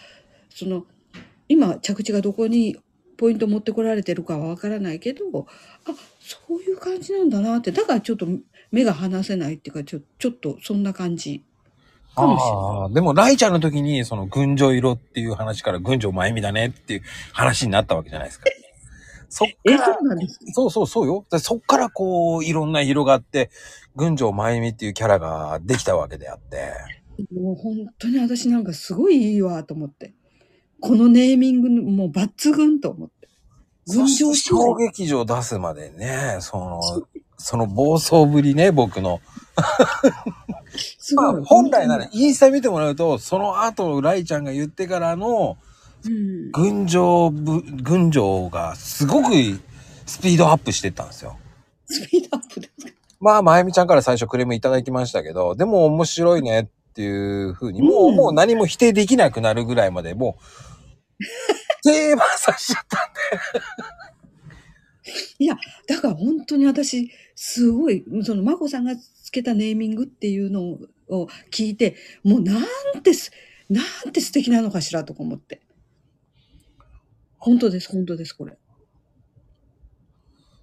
[0.51, 0.87] その、
[1.49, 2.77] 今着地がどこに
[3.17, 5.45] ポイント持ってこられてるかはわからないけど、あ、
[6.21, 8.27] そういう感じなんだなって、だからちょっと
[8.71, 11.45] 目が離せないっていうか、ちょちょっとそんな感じ
[12.15, 12.79] かもしれない。
[12.83, 17.03] ああ、でも、ライちゃんの時に、その、群青色っていう話から、群青真由美だねっていう
[17.33, 18.47] 話になったわけじゃないですか。
[19.31, 19.99] そっかえ、ら、そう
[20.53, 21.27] そうそうそうよ。
[21.31, 23.51] でそっからこう、いろんな色があって、
[23.97, 26.73] 群青真由美っていうキャラができたわけであって。
[27.35, 30.15] もう本当に私なんかすごいいいわと思って。
[30.81, 33.29] このネーミングもう抜群と思って。
[33.87, 36.81] 群そ青して小劇場出すまでね、その、
[37.39, 39.21] その暴走ぶりね、僕の。
[39.57, 41.45] まあすごい。
[41.45, 45.57] 本来なら、インスタ見てもらうと、その後、ライちゃんが言ってからの、
[46.05, 46.51] うん。
[46.53, 49.31] 群青ぶ、群青がすごく
[50.07, 51.37] スピードアップしてったんですよ。
[51.87, 52.93] スピードアップですか？
[53.21, 60.43] まあ、まゆみちゃんから最初クレームいただきましたけど、でも面白いねっていう風に、もう、うんもう何も否定できなくなるぐらいまで、もう、
[61.83, 63.01] 定番させちゃったん
[65.87, 70.79] だから本当に私、すごい、その、まこさんがつけたネーミングっていうの
[71.09, 73.31] を聞いて、もうなんてす、
[73.69, 75.61] なんて素敵なのかしらとか思って。
[77.39, 78.57] 本当です、本当です、これ。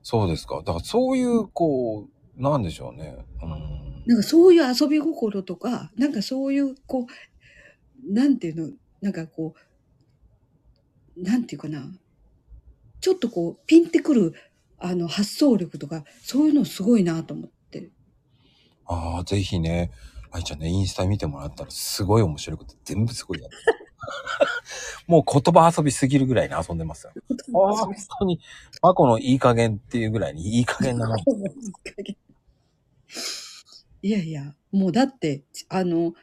[0.03, 0.57] そうですか。
[0.57, 3.17] だからそういう、こう、なんでしょうね。
[3.41, 4.03] うん。
[4.05, 9.55] なんかそういう遊び心とか、なんかそういう、こう、なんていうの、なんかこ
[11.17, 11.87] う、なんていうかな。
[13.05, 14.33] ちょっとこう、ピンってくる、
[14.79, 17.91] あの、発想力とか、そういうのすごいなと思って。
[18.87, 19.91] ああ、ぜひね、
[20.31, 23.55] 愛ちゃんね、インスタ見てもらったらすごい面白くて、全部すごいやる。
[25.05, 27.13] もう言葉遊びすぎるぐらいに遊んでますよ。
[27.53, 28.41] 本当に、
[28.81, 31.17] マコのいい加減っていうぐらいにいい加減なもん。
[34.01, 36.15] いやいや、もうだって、あの、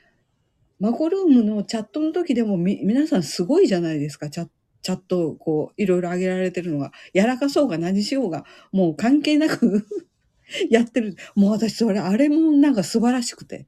[0.81, 4.49] マコルームのチャットの時でもみ、皆さんすごいじゃないですか、チャ
[4.83, 6.93] チャットをこう、いろいろ上げられてるのが。
[7.13, 9.87] やらかそうが何しようが、もう関係なく
[10.71, 11.17] やってる。
[11.35, 13.67] もう私、それ、あれもなんか素晴らしくて。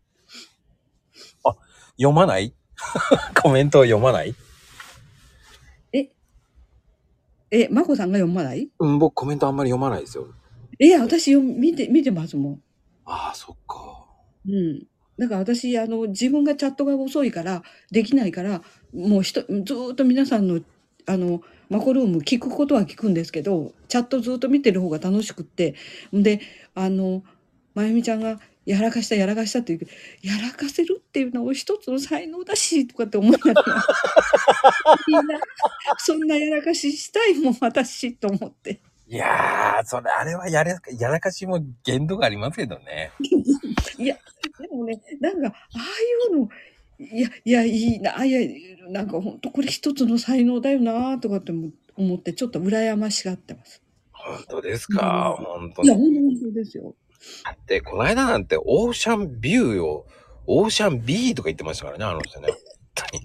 [1.97, 2.55] 読まない？
[3.41, 4.35] コメントを読まない？
[7.51, 8.69] え、マコさんが読まない？
[8.81, 10.27] うん、僕コメントあんまり読まないですよ。
[10.81, 12.63] え、私読み見て、見てますもん。
[13.05, 14.07] ああ、そっか。
[14.49, 14.87] うん。
[15.19, 17.63] だから私、あの、自分がチャットが遅いから、
[17.93, 18.63] できないから、
[18.93, 20.61] もうひと、ずーっと皆さんの、
[21.07, 25.75] あの、マコルーム聞くことは聞くんですけど、チャットずっと見てる方が楽しくって、
[26.15, 26.41] んで、
[26.75, 27.23] あの、
[27.75, 33.85] まゆみちゃんが、やらかした、やらかしたって言うやらかせるっていうのは一つの才能だし、とかって思いながら、
[35.09, 35.41] いいな、
[35.99, 38.81] そんなやらかししたいもん、私、と思って。
[39.07, 43.13] いやー、それ、あれはやれ、やらかしも限度がありますけどね。
[43.99, 44.17] で
[44.73, 45.81] もね、なんか、ああ
[46.33, 46.49] いうの、
[46.99, 48.41] いや、いや、いいな、いや、
[48.89, 53.83] なんか本当これ一つの才能だよな、とかって思思って、ちょっと羨ましがってます。
[54.13, 56.21] 本当ですか、本当いや、に。
[56.41, 56.95] 本当ですよ。
[57.45, 60.07] だって、この間なんて、オーシャンビューを、
[60.47, 62.49] オーシャンビーとか言ってましたからね、あの人ね。
[62.97, 63.21] 何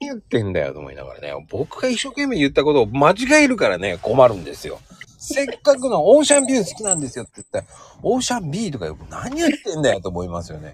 [0.00, 4.80] 言ってんだよと思いながらね、僕が一生懸命言ったことを間違えるからね、困るんですよ。
[5.18, 7.66] せっかくのオーシャンビュー好きなんですよって言ったら、
[8.02, 10.72] オーシャンビーとかよ何言ってんだよと思いますよね。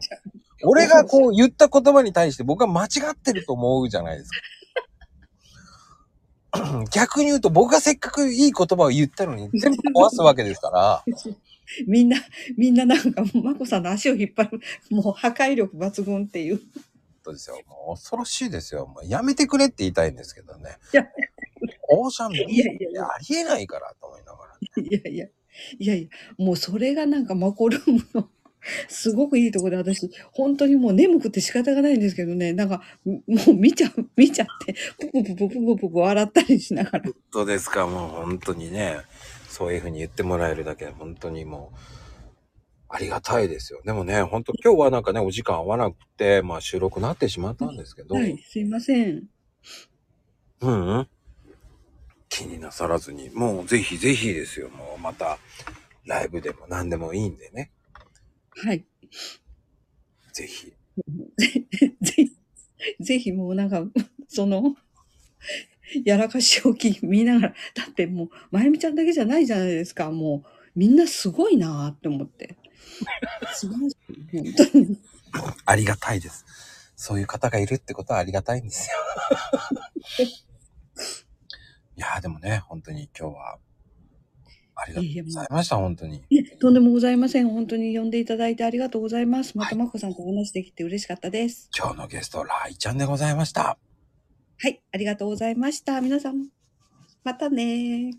[0.64, 4.36] 俺がこう言った言葉に対して僕は間違ってると思うじゃないですか。
[6.90, 11.04] 逆に言うと僕がせっかくいい言葉を言ったのに全部壊すわけですから、
[11.86, 12.16] みんな、
[12.57, 16.61] みんななんか、まこさんの足を引っ張る、もう破壊力抜群っていう。
[17.24, 17.61] そうですよ。
[17.66, 18.86] もう恐ろしいですよ。
[18.86, 20.76] もうやめてくれって言いたいんですけどね。
[21.88, 24.57] オーシャンビーいやいやいやありえないからと思いながら。
[24.61, 25.26] いやいや、
[25.78, 28.30] いやいや、もうそれがなんかマコルームの、
[28.88, 37.04] すごくいいとこで私、本当にもう眠くて仕方がないんですけどね、なんか、もう見ちゃう、見ちゃって、ぷぷぷぷぷぷぷ笑ったりしながら。
[37.04, 38.98] 本当ですか、もう本当にね、
[39.48, 41.78] そういうふうに言ってもらえるだけで、本当にもう、
[42.88, 43.80] ありがたいですよ。
[43.84, 48.14] でもね、本当今日はなんかね、お時間合わなくて、まあ収録なってしまったんですけど。
[48.14, 49.24] はい、すいません。
[50.60, 51.08] うん、うん、
[52.28, 55.38] 気になさらずに、もうぜひぜひですよ、もうまた、
[56.04, 57.72] ライブでも何でもいいんでね。
[58.64, 58.84] はい。
[60.32, 60.72] ぜひ。
[62.00, 62.36] ぜひ、
[63.00, 63.84] ぜひもうなんか、
[64.28, 64.76] その、
[66.04, 70.11] やらかし置き見ながら、だってもう、まゆみちゃんだけじゃないじゃないですか。
[70.11, 72.57] もう、みんなすごいなって思って。
[73.54, 74.54] 素晴らしい。
[74.57, 74.98] 本当に。
[75.64, 76.44] ありがたいです。
[76.96, 78.96] そういう方がいるってことはありがたいんですよ。
[81.96, 83.59] いやでもね、本当に今日は、
[84.77, 86.22] ありがとうございました、本当に。
[86.61, 87.49] とんでもございません。
[87.49, 89.57] 本当に呼んでいただいてありがとうございます。
[89.57, 91.70] またまこさんとお話できて嬉しかったです。
[91.77, 93.79] 今日のゲスト、ライちゃんでございました。
[94.59, 96.01] はい、ありがとうございました。
[96.03, 96.49] 皆さん、
[97.24, 98.12] またね